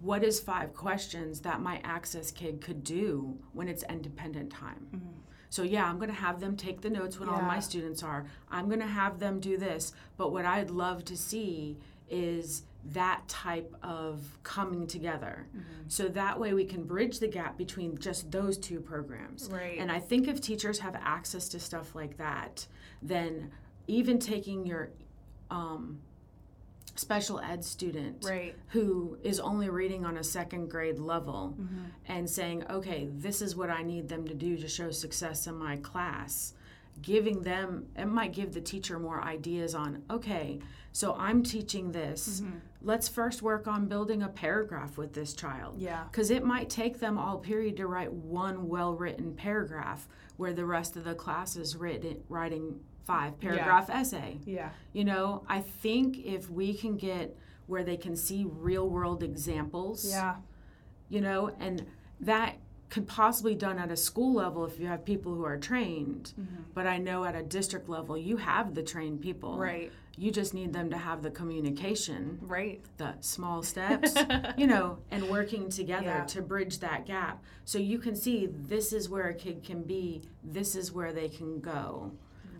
what 0.00 0.24
is 0.24 0.40
five 0.40 0.74
questions 0.74 1.40
that 1.40 1.60
my 1.60 1.80
access 1.84 2.30
kid 2.30 2.60
could 2.60 2.82
do 2.82 3.36
when 3.52 3.68
it's 3.68 3.84
independent 3.88 4.50
time? 4.50 4.86
Mm-hmm. 4.94 5.20
So 5.50 5.62
yeah, 5.62 5.84
I'm 5.84 5.96
going 5.96 6.10
to 6.10 6.14
have 6.14 6.40
them 6.40 6.56
take 6.56 6.80
the 6.80 6.90
notes 6.90 7.18
when 7.18 7.28
all 7.28 7.42
my 7.42 7.58
students 7.58 8.02
are. 8.02 8.24
I'm 8.50 8.66
going 8.66 8.80
to 8.80 8.86
have 8.86 9.18
them 9.18 9.40
do 9.40 9.58
this, 9.58 9.92
but 10.16 10.32
what 10.32 10.46
I'd 10.46 10.70
love 10.70 11.04
to 11.06 11.16
see 11.16 11.76
is 12.08 12.62
that 12.92 13.26
type 13.28 13.74
of 13.82 14.38
coming 14.42 14.86
together. 14.86 15.46
Mm-hmm. 15.48 15.88
So 15.88 16.08
that 16.08 16.38
way 16.38 16.54
we 16.54 16.64
can 16.64 16.84
bridge 16.84 17.18
the 17.18 17.28
gap 17.28 17.58
between 17.58 17.98
just 17.98 18.30
those 18.30 18.56
two 18.56 18.80
programs. 18.80 19.50
Right. 19.50 19.78
And 19.78 19.90
I 19.90 19.98
think 19.98 20.28
if 20.28 20.40
teachers 20.40 20.78
have 20.78 20.94
access 20.94 21.48
to 21.50 21.60
stuff 21.60 21.94
like 21.94 22.16
that, 22.16 22.66
then 23.02 23.50
even 23.90 24.18
taking 24.18 24.64
your 24.64 24.90
um, 25.50 25.98
special 26.94 27.40
ed 27.40 27.64
student 27.64 28.24
Right. 28.24 28.54
who 28.68 29.18
is 29.22 29.40
only 29.40 29.68
reading 29.68 30.04
on 30.04 30.16
a 30.16 30.24
second 30.24 30.70
grade 30.70 30.98
level 30.98 31.56
Mm-hmm. 31.60 31.84
and 32.06 32.28
saying, 32.30 32.64
okay, 32.70 33.08
this 33.12 33.42
is 33.42 33.56
what 33.56 33.70
I 33.70 33.82
need 33.82 34.08
them 34.08 34.26
to 34.28 34.34
do 34.34 34.56
to 34.56 34.68
show 34.68 34.90
success 34.90 35.46
in 35.46 35.56
my 35.56 35.76
class. 35.78 36.54
Giving 37.02 37.40
them, 37.42 37.86
it 37.96 38.04
might 38.06 38.32
give 38.32 38.52
the 38.52 38.60
teacher 38.60 38.98
more 38.98 39.22
ideas 39.22 39.74
on, 39.74 40.02
okay, 40.10 40.58
so 40.92 41.14
I'm 41.14 41.42
teaching 41.42 41.92
this. 41.92 42.40
Mm-hmm. 42.42 42.58
Let's 42.82 43.08
first 43.08 43.40
work 43.42 43.66
on 43.68 43.86
building 43.86 44.22
a 44.22 44.28
paragraph 44.28 44.98
with 44.98 45.14
this 45.14 45.32
child. 45.34 45.76
Yeah. 45.78 46.04
Because 46.10 46.30
it 46.30 46.44
might 46.44 46.68
take 46.68 46.98
them 47.00 47.16
all 47.16 47.38
period 47.38 47.76
to 47.78 47.86
write 47.86 48.12
one 48.12 48.68
well 48.68 48.94
written 48.94 49.34
paragraph 49.34 50.08
where 50.36 50.52
the 50.52 50.64
rest 50.66 50.96
of 50.96 51.04
the 51.04 51.14
class 51.14 51.56
is 51.56 51.76
written, 51.76 52.22
writing 52.28 52.80
five 53.04 53.38
paragraph 53.40 53.88
essay. 53.90 54.38
Yeah. 54.44 54.70
You 54.92 55.04
know, 55.04 55.44
I 55.48 55.60
think 55.60 56.18
if 56.24 56.50
we 56.50 56.74
can 56.74 56.96
get 56.96 57.36
where 57.66 57.84
they 57.84 57.96
can 57.96 58.16
see 58.16 58.44
real 58.48 58.88
world 58.88 59.22
examples, 59.22 60.08
Yeah. 60.08 60.36
you 61.08 61.20
know, 61.20 61.54
and 61.60 61.86
that 62.20 62.56
could 62.88 63.06
possibly 63.06 63.54
done 63.54 63.78
at 63.78 63.90
a 63.92 63.96
school 63.96 64.34
level 64.34 64.64
if 64.64 64.80
you 64.80 64.86
have 64.88 65.04
people 65.04 65.32
who 65.34 65.44
are 65.44 65.56
trained. 65.56 66.32
Mm-hmm. 66.38 66.62
But 66.74 66.88
I 66.88 66.98
know 66.98 67.24
at 67.24 67.36
a 67.36 67.42
district 67.42 67.88
level, 67.88 68.18
you 68.18 68.36
have 68.38 68.74
the 68.74 68.82
trained 68.82 69.20
people. 69.20 69.56
Right. 69.58 69.92
You 70.18 70.32
just 70.32 70.52
need 70.54 70.72
them 70.72 70.90
to 70.90 70.98
have 70.98 71.22
the 71.22 71.30
communication, 71.30 72.40
Right. 72.42 72.82
the 72.96 73.14
small 73.20 73.62
steps, 73.72 74.14
you 74.58 74.66
know, 74.66 74.98
and 75.12 75.28
working 75.30 75.70
together 75.70 76.04
Yeah. 76.06 76.24
to 76.24 76.42
bridge 76.42 76.80
that 76.80 77.06
gap. 77.06 77.42
So 77.64 77.78
you 77.78 77.98
can 78.00 78.16
see 78.16 78.46
this 78.46 78.92
is 78.92 79.08
where 79.08 79.28
a 79.28 79.34
kid 79.34 79.62
can 79.62 79.84
be, 79.84 80.22
this 80.42 80.74
is 80.74 80.92
where 80.92 81.12
they 81.12 81.28
can 81.28 81.60
go. 81.60 82.10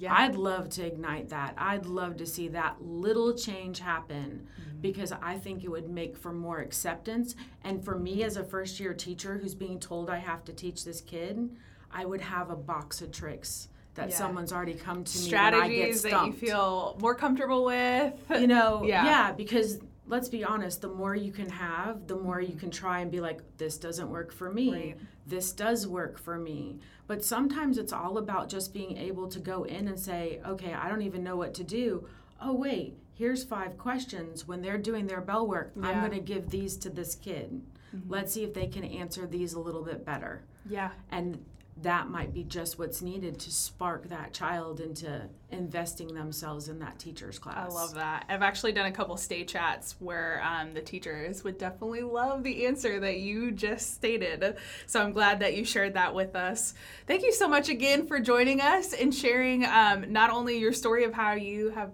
Yeah. 0.00 0.14
I'd 0.16 0.34
love 0.34 0.70
to 0.70 0.86
ignite 0.86 1.28
that. 1.28 1.54
I'd 1.58 1.84
love 1.86 2.16
to 2.16 2.26
see 2.26 2.48
that 2.48 2.76
little 2.82 3.34
change 3.34 3.78
happen 3.80 4.48
Mm-hmm. 4.60 4.80
because 4.80 5.12
I 5.12 5.36
think 5.36 5.62
it 5.62 5.68
would 5.68 5.90
make 5.90 6.16
for 6.16 6.32
more 6.32 6.58
acceptance. 6.60 7.34
And 7.64 7.84
for 7.84 7.98
me, 7.98 8.24
as 8.24 8.36
a 8.38 8.44
first 8.44 8.80
year 8.80 8.94
teacher 8.94 9.36
who's 9.38 9.54
being 9.54 9.78
told 9.78 10.08
I 10.10 10.16
have 10.18 10.42
to 10.46 10.52
teach 10.54 10.84
this 10.84 11.00
kid, 11.02 11.50
I 11.92 12.04
would 12.06 12.20
have 12.22 12.50
a 12.50 12.56
box 12.56 13.02
of 13.02 13.12
tricks 13.12 13.68
that 13.94 14.08
Yeah. 14.10 14.16
someone's 14.16 14.52
already 14.52 14.74
come 14.74 15.04
to 15.04 15.18
me 15.18 15.30
when 15.32 15.34
I 15.34 15.50
get 15.68 15.94
Strategies 15.96 16.02
that 16.02 16.26
you 16.26 16.32
feel 16.32 16.96
more 17.00 17.14
comfortable 17.14 17.64
with. 17.64 18.14
you 18.40 18.46
know, 18.46 18.82
Yeah. 18.86 19.04
yeah. 19.04 19.32
because 19.32 19.80
let's 20.06 20.28
be 20.28 20.42
honest, 20.44 20.80
the 20.80 20.88
more 20.88 21.14
you 21.14 21.30
can 21.32 21.48
have, 21.50 22.06
the 22.06 22.16
more 22.16 22.40
you 22.40 22.54
can 22.56 22.70
try 22.70 23.00
and 23.00 23.10
be 23.10 23.20
like, 23.20 23.40
this 23.58 23.76
doesn't 23.78 24.08
work 24.08 24.32
for 24.32 24.50
me. 24.50 24.72
Right. 24.72 24.96
This 25.30 25.52
does 25.52 25.86
work 25.86 26.18
for 26.18 26.36
me. 26.38 26.78
But 27.06 27.24
sometimes 27.24 27.78
it's 27.78 27.92
all 27.92 28.18
about 28.18 28.48
just 28.48 28.74
being 28.74 28.96
able 28.96 29.28
to 29.28 29.38
go 29.38 29.62
in 29.64 29.88
and 29.88 29.98
say, 29.98 30.40
okay, 30.46 30.74
I 30.74 30.88
don't 30.88 31.02
even 31.02 31.22
know 31.24 31.36
what 31.36 31.54
to 31.54 31.64
do. 31.64 32.06
Oh, 32.42 32.52
wait, 32.54 32.96
here's 33.14 33.44
five 33.44 33.78
questions. 33.78 34.46
When 34.48 34.60
they're 34.60 34.78
doing 34.78 35.06
their 35.06 35.20
bell 35.20 35.46
work, 35.46 35.72
I'm 35.76 35.82
Mm-hmm. 35.82 36.00
going 36.00 36.12
to 36.12 36.20
give 36.20 36.50
these 36.50 36.76
to 36.78 36.90
this 36.90 37.14
kid. 37.14 37.62
Let's 38.08 38.32
see 38.32 38.44
if 38.44 38.54
they 38.54 38.66
can 38.68 38.84
answer 38.84 39.26
these 39.26 39.52
a 39.54 39.60
little 39.60 39.82
bit 39.82 40.04
better. 40.04 40.44
Yeah. 40.68 40.90
And 41.10 41.44
that 41.82 42.08
might 42.08 42.34
be 42.34 42.44
just 42.44 42.78
what's 42.78 43.00
needed 43.00 43.38
to 43.38 43.50
spark 43.50 44.08
that 44.08 44.32
child 44.32 44.80
into 44.80 45.22
investing 45.50 46.08
themselves 46.08 46.68
in 46.68 46.78
that 46.78 46.98
teacher's 46.98 47.38
class. 47.38 47.70
I 47.70 47.74
love 47.74 47.94
that. 47.94 48.26
I've 48.28 48.42
actually 48.42 48.72
done 48.72 48.86
a 48.86 48.92
couple 48.92 49.16
stay 49.16 49.44
chats 49.44 49.96
where 49.98 50.42
um, 50.44 50.74
the 50.74 50.80
teachers 50.80 51.42
would 51.42 51.58
definitely 51.58 52.02
love 52.02 52.42
the 52.42 52.66
answer 52.66 53.00
that 53.00 53.18
you 53.18 53.50
just 53.50 53.94
stated. 53.94 54.56
So 54.86 55.02
I'm 55.02 55.12
glad 55.12 55.40
that 55.40 55.56
you 55.56 55.64
shared 55.64 55.94
that 55.94 56.14
with 56.14 56.36
us. 56.36 56.74
Thank 57.06 57.22
you 57.22 57.32
so 57.32 57.48
much 57.48 57.68
again 57.68 58.06
for 58.06 58.20
joining 58.20 58.60
us 58.60 58.92
and 58.92 59.14
sharing 59.14 59.64
um, 59.64 60.12
not 60.12 60.30
only 60.30 60.58
your 60.58 60.72
story 60.72 61.04
of 61.04 61.14
how 61.14 61.32
you 61.32 61.70
have 61.70 61.92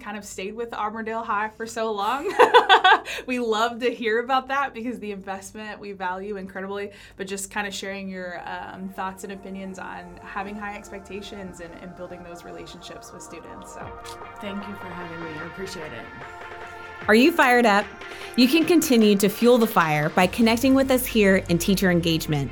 kind 0.00 0.16
of 0.16 0.24
stayed 0.24 0.54
with 0.54 0.72
Auburndale 0.74 1.22
High 1.22 1.50
for 1.56 1.66
so 1.66 1.92
long. 1.92 2.32
we 3.26 3.38
love 3.38 3.80
to 3.80 3.94
hear 3.94 4.20
about 4.20 4.48
that 4.48 4.74
because 4.74 4.98
the 4.98 5.12
investment 5.12 5.80
we 5.80 5.92
value 5.92 6.36
incredibly, 6.36 6.90
but 7.16 7.26
just 7.26 7.50
kind 7.50 7.66
of 7.66 7.74
sharing 7.74 8.08
your 8.08 8.42
um, 8.46 8.88
thoughts 8.90 9.24
and 9.24 9.32
opinions 9.32 9.78
on 9.78 10.18
having 10.22 10.56
high 10.56 10.76
expectations 10.76 11.60
and, 11.60 11.72
and 11.80 11.96
building 11.96 12.22
those 12.22 12.44
relationships 12.44 13.12
with 13.12 13.22
students. 13.22 13.74
So. 13.74 13.90
Thank 14.40 14.66
you 14.66 14.74
for 14.74 14.86
having 14.86 15.24
me. 15.24 15.30
I 15.40 15.46
appreciate 15.46 15.92
it. 15.92 16.04
Are 17.08 17.14
you 17.14 17.30
fired 17.30 17.66
up? 17.66 17.86
You 18.36 18.48
can 18.48 18.64
continue 18.64 19.16
to 19.16 19.28
fuel 19.28 19.58
the 19.58 19.66
fire 19.66 20.08
by 20.10 20.26
connecting 20.26 20.74
with 20.74 20.90
us 20.90 21.06
here 21.06 21.36
in 21.48 21.58
Teacher 21.58 21.90
Engagement. 21.90 22.50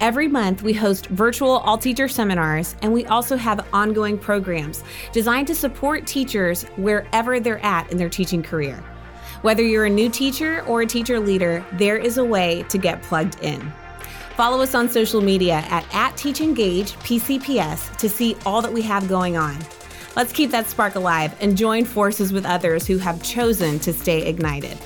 Every 0.00 0.28
month, 0.28 0.62
we 0.62 0.72
host 0.72 1.06
virtual 1.06 1.58
all 1.58 1.78
teacher 1.78 2.08
seminars, 2.08 2.74
and 2.82 2.92
we 2.92 3.06
also 3.06 3.36
have 3.36 3.66
ongoing 3.72 4.18
programs 4.18 4.82
designed 5.12 5.46
to 5.46 5.54
support 5.54 6.06
teachers 6.06 6.64
wherever 6.76 7.38
they're 7.38 7.64
at 7.64 7.90
in 7.92 7.98
their 7.98 8.08
teaching 8.08 8.42
career. 8.42 8.82
Whether 9.42 9.62
you're 9.62 9.84
a 9.84 9.90
new 9.90 10.08
teacher 10.08 10.64
or 10.66 10.82
a 10.82 10.86
teacher 10.86 11.20
leader, 11.20 11.64
there 11.74 11.96
is 11.96 12.18
a 12.18 12.24
way 12.24 12.64
to 12.68 12.78
get 12.78 13.02
plugged 13.02 13.40
in. 13.42 13.72
Follow 14.36 14.60
us 14.62 14.74
on 14.74 14.88
social 14.88 15.20
media 15.20 15.64
at, 15.68 15.84
at 15.94 16.14
TeachEngage 16.14 16.92
PCPS 17.04 17.96
to 17.98 18.08
see 18.08 18.36
all 18.44 18.62
that 18.62 18.72
we 18.72 18.82
have 18.82 19.08
going 19.08 19.36
on. 19.36 19.56
Let's 20.16 20.32
keep 20.32 20.50
that 20.50 20.66
spark 20.66 20.94
alive 20.94 21.36
and 21.40 21.56
join 21.56 21.84
forces 21.84 22.32
with 22.32 22.44
others 22.44 22.86
who 22.86 22.98
have 22.98 23.22
chosen 23.22 23.78
to 23.80 23.92
stay 23.92 24.26
ignited. 24.26 24.76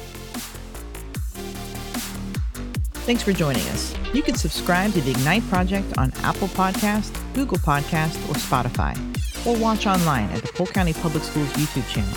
Thanks 3.07 3.23
for 3.23 3.33
joining 3.33 3.63
us. 3.69 3.96
You 4.13 4.23
can 4.23 4.35
subscribe 4.37 4.93
to 4.93 5.01
the 5.01 5.11
Ignite 5.11 5.47
Project 5.49 5.99
on 5.99 6.13
Apple 6.23 6.49
Podcast, 6.49 7.13
Google 7.35 7.59
Podcast, 7.59 8.17
or 8.29 8.35
Spotify, 8.35 8.97
or 9.47 9.57
watch 9.61 9.87
online 9.87 10.29
at 10.31 10.43
the 10.43 10.53
Polk 10.53 10.73
County 10.73 10.93
Public 10.93 11.25
Schools 11.25 11.49
YouTube 11.55 11.89
channel. 11.89 12.15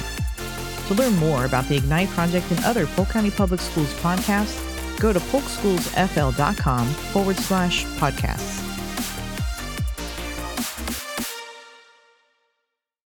To 0.87 0.93
learn 0.93 1.15
more 1.17 1.45
about 1.45 1.67
the 1.67 1.77
Ignite 1.77 2.09
Project 2.09 2.49
and 2.51 2.63
other 2.65 2.85
Polk 2.87 3.09
County 3.09 3.31
Public 3.31 3.59
Schools 3.59 3.93
podcasts, 3.95 4.59
go 4.99 5.13
to 5.13 5.19
polkschoolsfl.com 5.19 6.87
forward 6.87 7.37
slash 7.37 7.85
podcasts. 7.97 8.68